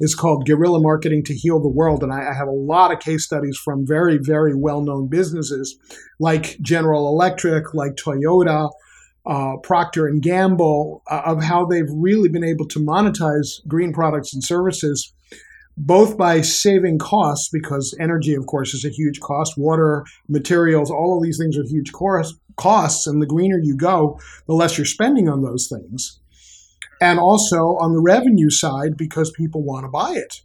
is 0.00 0.14
called 0.14 0.46
Guerrilla 0.46 0.80
Marketing 0.80 1.22
to 1.24 1.34
Heal 1.34 1.60
the 1.60 1.68
World. 1.68 2.02
And 2.02 2.12
I, 2.12 2.30
I 2.30 2.34
have 2.34 2.48
a 2.48 2.52
lot 2.52 2.92
of 2.92 3.00
case 3.00 3.24
studies 3.24 3.58
from 3.64 3.86
very, 3.86 4.18
very 4.18 4.54
well 4.54 4.80
known 4.80 5.08
businesses 5.08 5.76
like 6.18 6.58
General 6.60 7.08
Electric, 7.08 7.74
like 7.74 7.96
Toyota. 7.96 8.70
Uh, 9.26 9.56
Procter 9.62 10.06
and 10.06 10.20
Gamble 10.20 11.02
uh, 11.10 11.22
of 11.24 11.42
how 11.42 11.64
they've 11.64 11.88
really 11.90 12.28
been 12.28 12.44
able 12.44 12.68
to 12.68 12.78
monetize 12.78 13.66
green 13.66 13.90
products 13.90 14.34
and 14.34 14.44
services, 14.44 15.14
both 15.78 16.18
by 16.18 16.42
saving 16.42 16.98
costs 16.98 17.48
because 17.50 17.96
energy, 17.98 18.34
of 18.34 18.44
course, 18.44 18.74
is 18.74 18.84
a 18.84 18.90
huge 18.90 19.20
cost. 19.20 19.54
Water, 19.56 20.04
materials, 20.28 20.90
all 20.90 21.16
of 21.16 21.22
these 21.22 21.38
things 21.38 21.56
are 21.56 21.64
huge 21.64 21.90
costs, 22.56 23.06
and 23.06 23.22
the 23.22 23.26
greener 23.26 23.58
you 23.58 23.74
go, 23.74 24.20
the 24.46 24.52
less 24.52 24.76
you're 24.76 24.84
spending 24.84 25.26
on 25.26 25.40
those 25.40 25.70
things 25.72 26.20
and 27.04 27.18
also 27.18 27.76
on 27.84 27.92
the 27.92 28.00
revenue 28.00 28.48
side 28.48 28.96
because 28.96 29.30
people 29.30 29.62
want 29.62 29.84
to 29.84 29.88
buy 29.88 30.12
it. 30.14 30.40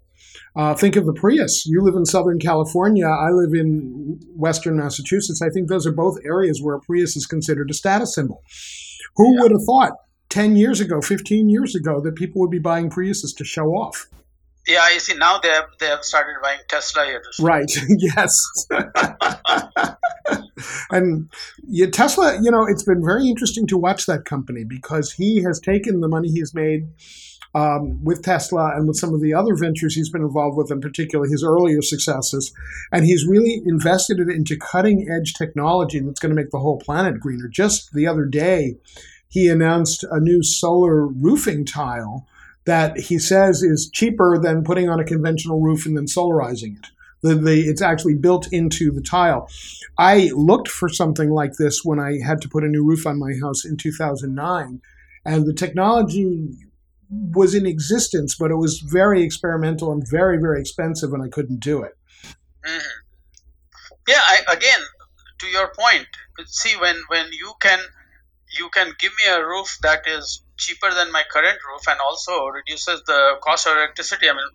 Uh, 0.55 0.73
think 0.73 0.97
of 0.97 1.05
the 1.05 1.13
Prius. 1.13 1.65
You 1.65 1.81
live 1.81 1.95
in 1.95 2.05
Southern 2.05 2.37
California. 2.37 3.07
I 3.07 3.29
live 3.29 3.53
in 3.53 4.19
Western 4.35 4.75
Massachusetts. 4.77 5.41
I 5.41 5.49
think 5.49 5.69
those 5.69 5.87
are 5.87 5.93
both 5.93 6.17
areas 6.25 6.59
where 6.61 6.75
a 6.75 6.81
Prius 6.81 7.15
is 7.15 7.25
considered 7.25 7.69
a 7.69 7.73
status 7.73 8.13
symbol. 8.13 8.43
Who 9.15 9.35
yeah. 9.35 9.41
would 9.41 9.51
have 9.51 9.63
thought 9.65 9.93
10 10.29 10.57
years 10.57 10.81
ago, 10.81 10.99
15 11.01 11.49
years 11.49 11.75
ago, 11.75 12.01
that 12.01 12.15
people 12.15 12.41
would 12.41 12.51
be 12.51 12.59
buying 12.59 12.89
Priuses 12.89 13.35
to 13.37 13.45
show 13.45 13.67
off? 13.67 14.07
Yeah, 14.69 14.87
you 14.93 14.99
see, 14.99 15.15
now 15.15 15.39
they 15.39 15.49
have, 15.49 15.65
they 15.79 15.87
have 15.87 16.03
started 16.03 16.35
buying 16.43 16.59
Tesla 16.67 17.03
here. 17.03 17.23
Right, 17.39 17.71
yes. 17.97 18.67
and 20.91 21.27
yeah, 21.67 21.87
Tesla, 21.87 22.39
you 22.39 22.51
know, 22.51 22.67
it's 22.67 22.83
been 22.83 23.03
very 23.03 23.27
interesting 23.27 23.65
to 23.67 23.77
watch 23.77 24.05
that 24.05 24.25
company 24.25 24.63
because 24.63 25.13
he 25.13 25.41
has 25.41 25.59
taken 25.59 26.01
the 26.01 26.07
money 26.07 26.29
he's 26.29 26.53
made 26.53 26.87
um, 27.55 28.03
with 28.03 28.21
Tesla 28.21 28.75
and 28.75 28.87
with 28.87 28.97
some 28.97 29.15
of 29.15 29.21
the 29.21 29.33
other 29.33 29.55
ventures 29.55 29.95
he's 29.95 30.11
been 30.11 30.21
involved 30.21 30.55
with, 30.55 30.71
in 30.71 30.81
particular 30.81 31.25
his 31.25 31.43
earlier 31.43 31.81
successes, 31.81 32.53
and 32.91 33.05
he's 33.05 33.25
really 33.25 33.63
invested 33.65 34.19
it 34.19 34.29
into 34.29 34.55
cutting 34.55 35.09
edge 35.09 35.33
technology 35.33 35.99
that's 35.99 36.19
going 36.19 36.29
to 36.29 36.39
make 36.39 36.51
the 36.51 36.59
whole 36.59 36.77
planet 36.77 37.19
greener. 37.19 37.47
Just 37.47 37.91
the 37.93 38.05
other 38.05 38.25
day, 38.25 38.75
he 39.29 39.49
announced 39.49 40.05
a 40.11 40.19
new 40.19 40.43
solar 40.43 41.07
roofing 41.07 41.65
tile 41.65 42.27
that 42.69 42.99
he 42.99 43.17
says 43.17 43.63
is 43.63 43.89
cheaper 43.91 44.37
than 44.37 44.63
putting 44.63 44.89
on 44.89 44.99
a 44.99 45.03
conventional 45.03 45.59
roof 45.59 45.87
and 45.87 45.97
then 45.97 46.05
solarizing 46.05 46.77
it. 46.77 46.85
The, 47.23 47.33
the, 47.33 47.61
it's 47.61 47.81
actually 47.81 48.13
built 48.13 48.47
into 48.53 48.91
the 48.91 49.01
tile. 49.01 49.49
I 49.97 50.29
looked 50.35 50.67
for 50.67 50.87
something 50.87 51.31
like 51.31 51.53
this 51.53 51.83
when 51.83 51.99
I 51.99 52.19
had 52.23 52.41
to 52.41 52.47
put 52.47 52.63
a 52.63 52.67
new 52.67 52.85
roof 52.85 53.07
on 53.07 53.17
my 53.17 53.33
house 53.41 53.65
in 53.65 53.75
2009, 53.75 54.81
and 55.25 55.47
the 55.47 55.53
technology 55.53 56.51
was 57.09 57.55
in 57.55 57.65
existence, 57.65 58.35
but 58.35 58.51
it 58.51 58.57
was 58.57 58.81
very 58.81 59.23
experimental 59.23 59.91
and 59.91 60.07
very, 60.07 60.37
very 60.37 60.61
expensive, 60.61 61.11
and 61.11 61.23
I 61.23 61.27
couldn't 61.27 61.61
do 61.61 61.81
it. 61.81 61.97
Mm-hmm. 62.63 62.99
Yeah, 64.07 64.21
I, 64.23 64.41
again, 64.53 64.81
to 65.39 65.47
your 65.47 65.73
point, 65.73 66.05
see 66.45 66.77
when 66.77 66.97
when 67.07 67.25
you 67.31 67.53
can 67.59 67.79
you 68.59 68.69
can 68.69 68.93
give 68.99 69.11
me 69.11 69.31
a 69.31 69.45
roof 69.45 69.77
that 69.81 70.07
is 70.07 70.43
cheaper 70.57 70.91
than 70.93 71.11
my 71.11 71.23
current 71.31 71.57
roof 71.69 71.87
and 71.87 71.99
also 71.99 72.47
reduces 72.47 73.01
the 73.07 73.35
cost 73.41 73.67
of 73.67 73.77
electricity. 73.77 74.29
I 74.29 74.33
mean, 74.33 74.51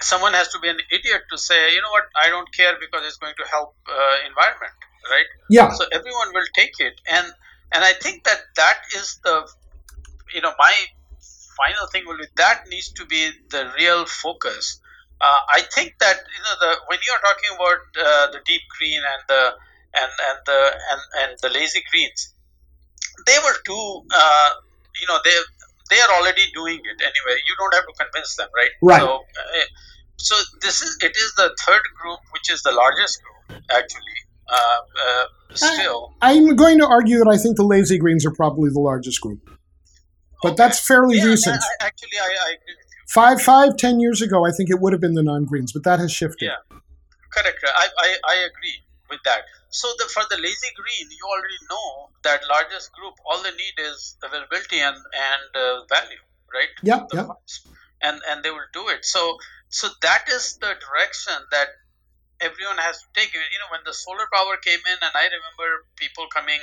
someone 0.00 0.34
has 0.34 0.48
to 0.48 0.58
be 0.58 0.68
an 0.68 0.80
idiot 0.90 1.22
to 1.30 1.38
say, 1.38 1.72
you 1.72 1.80
know 1.80 1.90
what, 1.90 2.04
I 2.20 2.28
don't 2.28 2.50
care 2.52 2.74
because 2.80 3.06
it's 3.06 3.16
going 3.16 3.34
to 3.38 3.46
help 3.50 3.76
uh, 3.88 4.28
environment, 4.28 4.74
right? 5.10 5.30
Yeah. 5.48 5.70
So 5.70 5.84
everyone 5.92 6.34
will 6.34 6.50
take 6.54 6.74
it, 6.80 7.00
and 7.10 7.26
and 7.72 7.84
I 7.84 7.92
think 7.92 8.24
that 8.24 8.40
that 8.56 8.78
is 8.96 9.20
the, 9.22 9.48
you 10.34 10.40
know, 10.40 10.52
my 10.58 10.74
final 11.56 11.86
thing 11.92 12.04
will 12.06 12.18
be 12.18 12.26
that 12.36 12.64
needs 12.68 12.90
to 12.92 13.06
be 13.06 13.30
the 13.50 13.70
real 13.78 14.06
focus 14.06 14.80
uh, 15.20 15.40
I 15.52 15.60
think 15.74 15.98
that 16.00 16.16
you 16.16 16.42
know 16.42 16.56
the 16.60 16.80
when 16.88 16.98
you 17.04 17.12
are 17.12 17.20
talking 17.20 17.52
about 17.54 17.80
uh, 18.00 18.26
the 18.32 18.40
deep 18.44 18.62
green 18.78 19.00
and 19.04 19.22
the 19.28 19.42
and 19.94 20.10
and 20.28 20.38
the 20.46 20.60
and, 20.90 21.00
and 21.20 21.30
the 21.42 21.50
lazy 21.50 21.82
greens, 21.90 22.34
they 23.26 23.38
were 23.44 23.56
too, 23.66 24.02
Uh, 24.14 24.50
you 25.00 25.06
know 25.08 25.18
they 25.24 25.36
they 25.90 26.00
are 26.00 26.10
already 26.18 26.46
doing 26.54 26.76
it 26.78 26.98
anyway. 27.02 27.36
You 27.48 27.54
don't 27.58 27.74
have 27.74 27.84
to 27.86 27.92
convince 27.98 28.36
them, 28.36 28.48
right? 28.56 28.70
Right. 28.82 29.00
So, 29.00 29.16
uh, 29.16 29.64
so 30.16 30.34
this 30.62 30.82
is 30.82 30.96
it 31.02 31.16
is 31.16 31.32
the 31.36 31.54
third 31.66 31.82
group, 32.00 32.20
which 32.32 32.50
is 32.50 32.62
the 32.62 32.72
largest 32.72 33.20
group 33.22 33.62
actually. 33.70 34.18
Uh, 34.48 34.56
uh, 34.56 35.24
still, 35.54 36.14
I'm 36.20 36.56
going 36.56 36.78
to 36.78 36.86
argue 36.86 37.18
that 37.18 37.28
I 37.28 37.36
think 37.36 37.56
the 37.56 37.64
lazy 37.64 37.98
greens 37.98 38.26
are 38.26 38.32
probably 38.32 38.68
the 38.70 38.80
largest 38.80 39.20
group, 39.20 39.40
but 40.42 40.50
Okay. 40.50 40.56
that's 40.56 40.84
fairly 40.84 41.18
yeah, 41.18 41.24
recent. 41.24 41.62
I, 41.62 41.84
I- 41.84 41.86
actually, 41.86 42.18
I, 42.18 42.22
I 42.24 42.48
agree 42.58 42.74
with 42.76 42.86
you. 42.90 43.04
Five, 43.08 43.40
five, 43.42 43.76
ten 43.76 44.00
years 44.00 44.22
ago, 44.22 44.44
I 44.46 44.50
think 44.50 44.70
it 44.70 44.80
would 44.80 44.92
have 44.92 45.00
been 45.00 45.14
the 45.14 45.22
non-greens, 45.22 45.72
but 45.72 45.82
that 45.84 45.98
has 46.00 46.12
shifted. 46.12 46.46
Yeah. 46.46 46.78
Correct. 47.32 47.58
I, 47.64 47.88
I, 47.98 48.16
I 48.28 48.34
agree 48.50 48.82
with 49.08 49.20
that. 49.24 49.42
So 49.70 49.88
the 49.98 50.04
for 50.12 50.24
the 50.28 50.36
lazy 50.36 50.70
green, 50.74 51.10
you 51.10 51.24
already 51.26 51.60
know 51.70 52.10
that 52.24 52.42
largest 52.48 52.92
group. 52.92 53.14
All 53.24 53.42
they 53.42 53.50
need 53.50 53.76
is 53.78 54.16
availability 54.22 54.80
and 54.80 54.96
and 54.96 55.50
uh, 55.54 55.84
value, 55.88 56.22
right? 56.52 56.72
The 56.82 57.16
yep. 57.16 57.26
funds. 57.26 57.66
And 58.02 58.20
and 58.28 58.42
they 58.42 58.50
will 58.50 58.70
do 58.72 58.88
it. 58.88 59.04
So 59.04 59.38
so 59.68 59.88
that 60.02 60.24
is 60.28 60.56
the 60.58 60.74
direction 60.74 61.38
that 61.52 61.68
everyone 62.40 62.78
has 62.78 62.98
to 62.98 63.08
take. 63.14 63.32
You 63.32 63.60
know, 63.60 63.70
when 63.70 63.84
the 63.84 63.94
solar 63.94 64.26
power 64.32 64.56
came 64.58 64.80
in, 64.80 64.98
and 65.00 65.14
I 65.14 65.24
remember 65.30 65.86
people 65.96 66.26
coming 66.32 66.60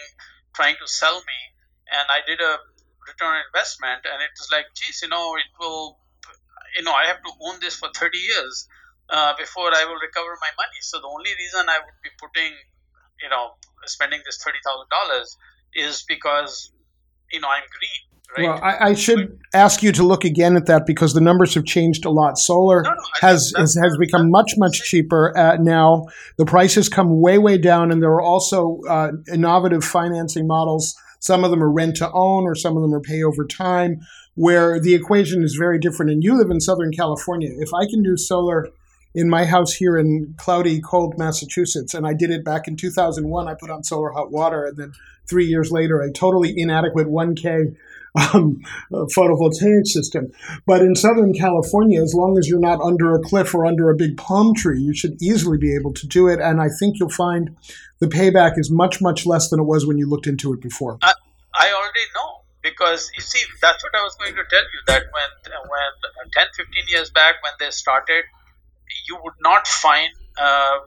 trying 0.54 0.76
to 0.82 0.88
sell 0.88 1.16
me, 1.16 1.40
and 1.94 2.06
I 2.10 2.26
did 2.26 2.42
a 2.42 2.58
return 3.08 3.40
on 3.40 3.42
investment, 3.48 4.04
and 4.04 4.20
it 4.20 4.34
was 4.36 4.50
like, 4.52 4.68
geez, 4.76 5.00
you 5.02 5.10
know, 5.10 5.36
it 5.40 5.52
will, 5.60 5.98
you 6.76 6.84
know, 6.84 6.92
I 6.92 7.08
have 7.08 7.24
to 7.24 7.32
own 7.48 7.62
this 7.62 7.76
for 7.80 7.90
30 7.94 8.18
years 8.18 8.68
uh, 9.10 9.34
before 9.38 9.72
I 9.72 9.86
will 9.86 10.02
recover 10.02 10.36
my 10.42 10.52
money. 10.60 10.82
So 10.82 11.00
the 11.00 11.08
only 11.08 11.32
reason 11.40 11.70
I 11.70 11.80
would 11.80 12.00
be 12.04 12.12
putting, 12.20 12.52
you 13.22 13.30
know, 13.30 13.52
spending 13.86 14.20
this 14.26 14.38
thirty 14.44 14.60
thousand 14.66 14.88
dollars 14.90 15.38
is 15.76 16.04
because, 16.08 16.72
you 17.32 17.40
know, 17.40 17.48
I'm 17.48 17.64
green, 17.78 18.48
right? 18.50 18.62
Well, 18.62 18.64
I, 18.64 18.90
I 18.90 18.94
should 18.94 19.40
ask 19.54 19.84
you 19.84 19.92
to 19.94 20.04
look 20.04 20.24
again 20.24 20.56
at 20.56 20.66
that 20.68 20.86
because 20.86 21.14
the 21.14 21.22
numbers 21.22 21.54
have 21.56 21.66
changed 21.66 22.06
a 22.06 22.10
lot. 22.10 22.38
Solar 22.38 22.82
No, 22.84 22.92
no, 22.92 22.98
has 23.22 23.54
has, 23.56 23.78
has 23.82 23.98
become 23.98 24.30
much 24.30 24.52
much 24.58 24.82
cheaper 24.82 25.38
uh, 25.38 25.58
now. 25.58 26.06
The 26.38 26.46
prices 26.46 26.90
come 26.90 27.22
way 27.22 27.38
way 27.38 27.58
down, 27.58 27.92
and 27.92 28.02
there 28.02 28.12
are 28.12 28.22
also 28.22 28.80
uh, 28.90 29.12
innovative 29.32 29.84
financing 29.84 30.48
models. 30.48 30.96
Some 31.20 31.44
of 31.44 31.50
them 31.52 31.64
are 31.64 31.72
rent 31.72 31.96
to 31.98 32.12
own, 32.12 32.44
or 32.44 32.56
some 32.56 32.76
of 32.76 32.84
them 32.84 32.94
are 32.94 33.02
pay 33.02 33.24
over 33.24 33.46
time, 33.46 34.00
where 34.36 34.80
the 34.80 34.94
equation 34.94 35.44
is 35.44 35.56
very 35.56 35.80
different. 35.80 36.12
And 36.12 36.24
you 36.24 36.38
live 36.38 36.52
in 36.52 36.60
Southern 36.60 36.92
California. 36.92 37.50
If 37.58 37.74
I 37.74 37.86
can 37.90 38.04
do 38.04 38.16
solar 38.16 38.70
in 39.18 39.30
my 39.32 39.46
house 39.46 39.74
here 39.74 39.98
in 39.98 40.36
cloudy, 40.38 40.80
cold 40.80 41.18
Massachusetts, 41.18 41.96
and 41.96 42.06
I 42.06 42.14
did 42.14 42.30
it 42.30 42.46
back 42.46 42.68
in 42.68 42.76
2001, 42.76 43.48
I 43.48 43.56
put 43.56 43.72
on 43.72 43.84
solar 43.84 44.12
hot 44.12 44.32
water, 44.32 44.66
and 44.66 44.78
then 44.78 44.94
three 45.28 45.48
years 45.48 45.72
later, 45.72 46.00
a 46.00 46.12
totally 46.12 46.54
inadequate 46.56 47.08
1K 47.08 47.76
um, 48.16 48.62
uh, 48.94 49.06
photovoltaic 49.18 49.88
system. 49.88 50.32
But 50.68 50.82
in 50.82 50.96
Southern 50.96 51.34
California, 51.34 52.00
as 52.00 52.14
long 52.14 52.38
as 52.38 52.48
you're 52.48 52.60
not 52.60 52.80
under 52.80 53.16
a 53.16 53.20
cliff 53.20 53.56
or 53.56 53.66
under 53.66 53.90
a 53.90 53.96
big 53.96 54.18
palm 54.18 54.54
tree, 54.54 54.80
you 54.80 54.94
should 54.94 55.20
easily 55.20 55.58
be 55.58 55.74
able 55.74 55.94
to 55.96 56.06
do 56.06 56.28
it. 56.28 56.40
And 56.40 56.62
I 56.62 56.68
think 56.80 57.00
you'll 57.00 57.10
find 57.10 57.58
the 57.98 58.08
payback 58.08 58.60
is 58.60 58.70
much, 58.70 59.02
much 59.02 59.26
less 59.26 59.50
than 59.50 59.60
it 59.60 59.64
was 59.64 59.88
when 59.88 59.98
you 59.98 60.08
looked 60.08 60.28
into 60.28 60.54
it 60.54 60.62
before. 60.62 61.00
I, 61.02 61.14
I 61.56 61.74
already 61.74 62.06
know 62.14 62.42
because 62.62 63.10
you 63.16 63.24
see 63.24 63.42
that's 63.64 63.84
what 63.84 63.96
I 63.96 64.04
was 64.04 64.16
going 64.16 64.36
to 64.36 64.44
tell 64.48 64.62
you 64.62 64.80
that 64.86 65.04
when 65.12 65.54
when 65.70 66.30
10 66.32 66.46
15 66.56 66.84
years 66.90 67.10
back 67.10 67.36
when 67.42 67.54
they 67.60 67.72
started 67.72 68.24
you 69.08 69.18
would 69.24 69.40
not 69.42 69.68
find 69.68 70.10
uh, 70.38 70.78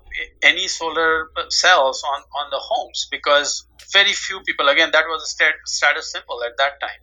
any 0.43 0.69
solar 0.69 1.29
cells 1.49 2.03
on 2.15 2.21
on 2.41 2.51
the 2.51 2.59
homes 2.59 3.09
because 3.11 3.67
very 3.93 4.13
few 4.13 4.41
people 4.47 4.69
again 4.69 4.91
that 4.93 5.05
was 5.13 5.23
a 5.23 5.27
stat, 5.27 5.55
status 5.67 6.13
symbol 6.13 6.43
at 6.45 6.57
that 6.59 6.81
time 6.81 7.01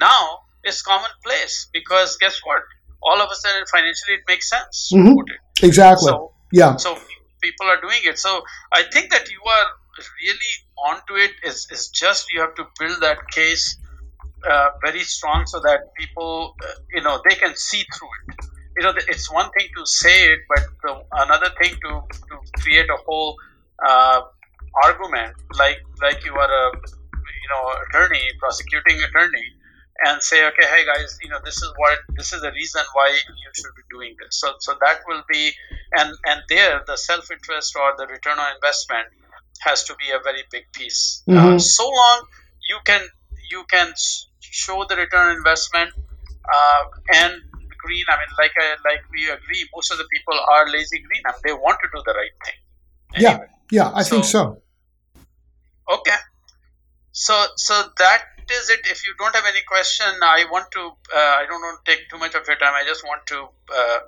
now 0.00 0.40
it's 0.62 0.82
commonplace 0.82 1.68
because 1.72 2.16
guess 2.18 2.40
what 2.44 2.62
all 3.02 3.20
of 3.22 3.30
a 3.30 3.34
sudden 3.34 3.64
financially 3.72 4.14
it 4.18 4.24
makes 4.28 4.48
sense 4.50 4.90
Mhm. 4.92 5.14
it 5.26 5.64
Exactly. 5.64 6.08
so 6.08 6.32
yeah. 6.52 6.76
so 6.76 6.98
people 7.40 7.66
are 7.66 7.80
doing 7.80 8.02
it 8.04 8.18
so 8.18 8.42
i 8.72 8.82
think 8.92 9.10
that 9.10 9.30
you 9.30 9.42
are 9.56 9.66
really 10.22 10.54
onto 10.90 11.14
it 11.14 11.32
is, 11.44 11.66
is 11.70 11.88
just 11.88 12.32
you 12.32 12.40
have 12.40 12.54
to 12.54 12.64
build 12.78 13.00
that 13.00 13.18
case 13.30 13.78
uh, 14.50 14.68
very 14.84 15.02
strong 15.02 15.46
so 15.46 15.58
that 15.60 15.80
people 15.98 16.54
uh, 16.62 16.74
you 16.92 17.02
know 17.02 17.20
they 17.28 17.34
can 17.36 17.54
see 17.56 17.84
through 17.94 18.08
it 18.20 18.36
you 18.76 18.82
know 18.82 18.92
it's 19.08 19.30
one 19.32 19.50
thing 19.52 19.66
to 19.76 19.84
say 19.86 20.16
it 20.32 20.40
but 20.48 20.62
the, 20.82 20.92
another 21.24 21.50
thing 21.60 21.72
to, 21.84 21.90
to 22.28 22.34
create 22.60 22.88
a 22.90 22.96
whole 23.06 23.36
uh, 23.86 24.20
argument 24.84 25.34
like 25.58 25.78
like 26.02 26.24
you 26.24 26.34
are 26.34 26.52
a 26.62 26.66
you 27.42 27.48
know 27.52 27.64
attorney 27.88 28.22
prosecuting 28.38 29.02
attorney 29.02 29.46
and 30.04 30.22
say 30.22 30.46
okay 30.46 30.66
hey 30.66 30.84
guys 30.84 31.18
you 31.22 31.28
know 31.30 31.38
this 31.44 31.56
is 31.56 31.70
what 31.78 31.98
this 32.16 32.32
is 32.32 32.40
the 32.42 32.52
reason 32.52 32.82
why 32.92 33.08
you 33.08 33.50
should 33.54 33.74
be 33.76 33.82
doing 33.90 34.14
this 34.20 34.38
so 34.40 34.48
so 34.60 34.74
that 34.80 34.98
will 35.08 35.22
be 35.32 35.52
and 35.98 36.10
and 36.26 36.40
there 36.48 36.82
the 36.86 36.96
self 36.96 37.30
interest 37.30 37.74
or 37.76 37.94
the 37.96 38.06
return 38.06 38.38
on 38.38 38.54
investment 38.54 39.06
has 39.60 39.84
to 39.84 39.94
be 39.96 40.10
a 40.10 40.20
very 40.22 40.44
big 40.50 40.64
piece 40.72 41.22
uh, 41.30 41.32
Mhm. 41.32 41.60
so 41.60 41.88
long 41.88 42.26
you 42.68 42.78
can 42.84 43.00
you 43.50 43.64
can 43.70 43.92
show 44.40 44.84
the 44.88 44.96
return 44.96 45.30
on 45.30 45.36
investment 45.36 45.90
uh, 46.56 46.82
and 47.14 47.32
green 47.86 48.04
i 48.14 48.16
mean 48.20 48.32
like 48.42 48.54
I, 48.64 48.68
like 48.88 49.02
we 49.16 49.22
agree 49.38 49.62
most 49.74 49.90
of 49.92 49.98
the 50.02 50.08
people 50.14 50.36
are 50.54 50.64
lazy 50.76 51.00
green 51.08 51.22
and 51.30 51.36
they 51.44 51.54
want 51.64 51.78
to 51.84 51.88
do 51.96 52.02
the 52.10 52.14
right 52.20 52.36
thing 52.44 52.58
Yeah. 53.24 53.30
Anyway. 53.30 53.50
Yeah, 53.76 53.88
I 54.00 54.02
think 54.08 54.24
So- 54.24 54.32
so. 54.36 55.94
Okay. 55.96 56.18
So 57.12 57.34
so 57.56 57.74
that 57.98 58.22
is 58.56 58.68
it. 58.74 58.80
If 58.94 59.04
you 59.06 59.14
don't 59.18 59.34
have 59.34 59.46
any 59.52 59.62
question, 59.66 60.06
I 60.22 60.44
want 60.52 60.70
to. 60.72 60.80
Uh, 60.80 61.32
I 61.40 61.44
don't 61.48 61.62
want 61.66 61.78
to 61.84 61.90
take 61.90 62.02
too 62.10 62.18
much 62.18 62.34
of 62.34 62.46
your 62.46 62.56
time. 62.56 62.74
I 62.74 62.84
just 62.90 63.02
want 63.04 63.22
to. 63.32 63.38
Uh, 63.80 63.98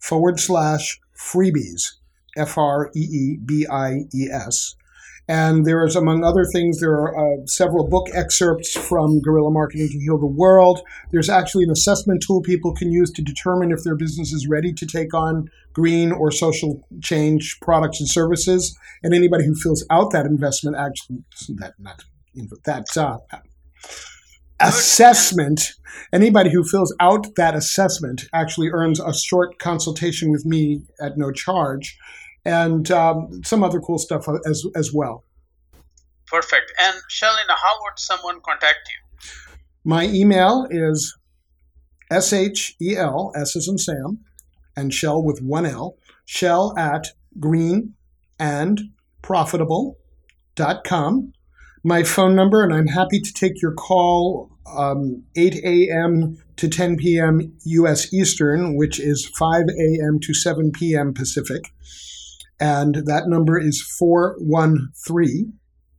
forward 0.00 0.40
slash 0.40 1.00
freebies, 1.16 1.92
F 2.36 2.58
R 2.58 2.90
E 2.94 3.00
E 3.00 3.38
B 3.44 3.66
I 3.70 4.06
E 4.14 4.28
S. 4.30 4.74
And 5.26 5.64
there 5.64 5.82
is, 5.86 5.96
among 5.96 6.22
other 6.22 6.44
things, 6.44 6.80
there 6.80 6.92
are 6.92 7.16
uh, 7.16 7.46
several 7.46 7.88
book 7.88 8.08
excerpts 8.12 8.76
from 8.76 9.22
Guerrilla 9.22 9.50
Marketing 9.50 9.88
to 9.88 9.98
Heal 9.98 10.18
the 10.18 10.26
World. 10.26 10.82
There's 11.12 11.30
actually 11.30 11.64
an 11.64 11.70
assessment 11.70 12.22
tool 12.22 12.42
people 12.42 12.74
can 12.74 12.92
use 12.92 13.10
to 13.12 13.22
determine 13.22 13.72
if 13.72 13.84
their 13.84 13.96
business 13.96 14.34
is 14.34 14.46
ready 14.46 14.74
to 14.74 14.86
take 14.86 15.14
on 15.14 15.48
green 15.72 16.12
or 16.12 16.30
social 16.30 16.86
change 17.02 17.58
products 17.62 18.00
and 18.00 18.08
services. 18.08 18.78
And 19.02 19.14
anybody 19.14 19.46
who 19.46 19.54
fills 19.54 19.82
out 19.88 20.10
that 20.10 20.26
investment, 20.26 20.76
actually, 20.76 21.24
that 21.56 21.72
not 21.78 22.04
that 22.64 22.86
uh, 22.96 23.18
assessment, 24.60 25.72
anybody 26.12 26.50
who 26.50 26.64
fills 26.64 26.94
out 27.00 27.34
that 27.36 27.54
assessment 27.54 28.24
actually 28.32 28.68
earns 28.70 29.00
a 29.00 29.12
short 29.12 29.58
consultation 29.58 30.30
with 30.30 30.44
me 30.44 30.82
at 31.00 31.16
no 31.16 31.30
charge, 31.32 31.96
and 32.44 32.90
um, 32.90 33.42
some 33.44 33.64
other 33.64 33.80
cool 33.80 33.98
stuff 33.98 34.26
as 34.46 34.64
as 34.74 34.92
well. 34.92 35.24
Perfect. 36.26 36.72
And 36.80 36.96
now 37.48 37.56
how 37.56 37.74
would 37.82 37.98
someone 37.98 38.40
contact 38.40 38.88
you? 38.88 39.20
My 39.84 40.06
email 40.06 40.66
is 40.70 41.16
shel 42.10 43.32
s 43.36 43.56
as 43.56 43.68
in 43.68 43.78
Sam, 43.78 44.18
and 44.76 44.92
shel 44.92 45.22
with 45.22 45.40
one 45.42 45.66
l 45.66 45.96
shel 46.24 46.74
at 46.78 47.08
green 47.38 47.94
and 48.38 48.80
profitable 49.22 49.98
dot 50.54 50.84
com. 50.84 51.32
My 51.86 52.02
phone 52.02 52.34
number, 52.34 52.62
and 52.64 52.72
I'm 52.72 52.86
happy 52.86 53.20
to 53.20 53.32
take 53.32 53.60
your 53.60 53.72
call 53.74 54.50
um, 54.74 55.22
8 55.36 55.56
a.m. 55.64 56.38
to 56.56 56.68
10 56.68 56.96
p.m. 56.96 57.52
U.S. 57.64 58.12
Eastern, 58.12 58.76
which 58.76 58.98
is 58.98 59.26
5 59.38 59.64
a.m. 59.78 60.18
to 60.22 60.32
7 60.32 60.72
p.m. 60.72 61.12
Pacific. 61.12 61.72
And 62.58 62.94
that 63.06 63.24
number 63.28 63.58
is 63.60 63.82
413 63.82 65.52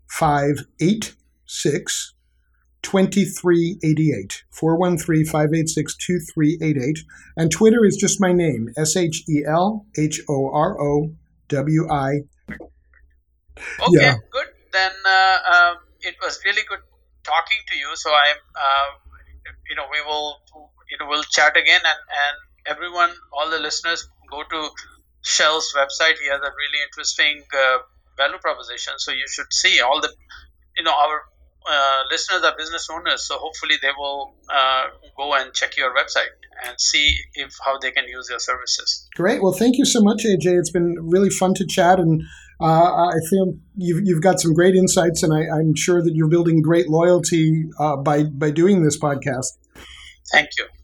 586 0.10 2.14
2388. 2.82 4.44
413 4.52 5.26
586 5.26 5.98
2388. 5.98 7.00
And 7.38 7.52
Twitter 7.52 7.86
is 7.86 7.98
just 7.98 8.20
my 8.20 8.34
name 8.34 8.70
S 8.78 8.96
H 8.96 9.24
E 9.30 9.44
L 9.48 9.86
H 9.98 10.22
O 10.30 10.50
R 10.52 10.82
O 10.82 11.12
W 11.50 11.88
I. 11.92 12.22
Okay, 12.50 12.60
Yeah. 13.92 14.16
good. 14.32 14.48
Then 14.76 14.93
uh, 15.05 15.38
um, 15.53 15.76
it 16.01 16.15
was 16.21 16.39
really 16.45 16.65
good 16.67 16.84
talking 17.23 17.61
to 17.69 17.76
you. 17.78 17.89
So 17.95 18.11
I'm 18.11 18.41
uh, 18.53 18.89
you 19.69 19.76
know, 19.76 19.86
we 19.91 20.01
will, 20.01 20.38
you 20.89 20.97
know, 20.99 21.07
we'll 21.09 21.23
chat 21.23 21.57
again, 21.57 21.82
and 21.84 22.01
and 22.23 22.36
everyone, 22.76 23.11
all 23.34 23.49
the 23.49 23.59
listeners, 23.59 24.07
go 24.30 24.43
to 24.43 24.69
Shel's 25.21 25.73
website. 25.76 26.17
He 26.19 26.28
has 26.30 26.41
a 26.41 26.51
really 26.61 26.82
interesting 26.88 27.43
uh, 27.53 27.78
value 28.17 28.38
proposition. 28.39 28.93
So 28.97 29.11
you 29.11 29.28
should 29.28 29.51
see 29.51 29.82
all 29.82 30.01
the, 30.01 30.11
you 30.78 30.84
know, 30.84 30.93
our 30.93 31.21
uh, 31.67 32.03
listeners 32.11 32.43
are 32.43 32.55
business 32.57 32.88
owners, 32.91 33.28
so 33.28 33.38
hopefully 33.38 33.76
they 33.82 33.93
will 33.97 34.36
uh, 34.49 34.88
go 35.17 35.34
and 35.34 35.53
check 35.53 35.78
your 35.78 35.95
website 35.95 36.34
and 36.65 36.80
see 36.80 37.17
if 37.34 37.55
how 37.63 37.78
they 37.80 37.91
can 37.91 38.07
use 38.07 38.28
your 38.30 38.39
services. 38.39 39.07
Great. 39.15 39.41
Well, 39.41 39.53
thank 39.53 39.78
you 39.78 39.86
so 39.86 40.01
much, 40.01 40.23
AJ. 40.26 40.59
It's 40.59 40.69
been 40.69 40.95
really 41.01 41.32
fun 41.32 41.53
to 41.55 41.65
chat, 41.65 41.99
and 41.99 42.21
uh, 42.62 43.08
I 43.08 43.20
feel 43.30 43.53
you've, 43.76 44.01
you've 44.06 44.22
got 44.22 44.39
some 44.39 44.53
great 44.53 44.76
insights, 44.76 45.24
and 45.24 45.34
I, 45.34 45.60
am 45.60 45.76
sure 45.76 46.01
that 46.01 46.14
you're 46.14 46.30
building 46.30 46.62
great 46.62 46.89
loyalty 46.89 47.66
uh, 47.80 47.97
by 47.97 48.24
by 48.24 48.51
doing 48.51 48.84
this 48.84 48.97
podcast. 48.97 49.58
Thank 50.32 50.49
you. 50.58 50.74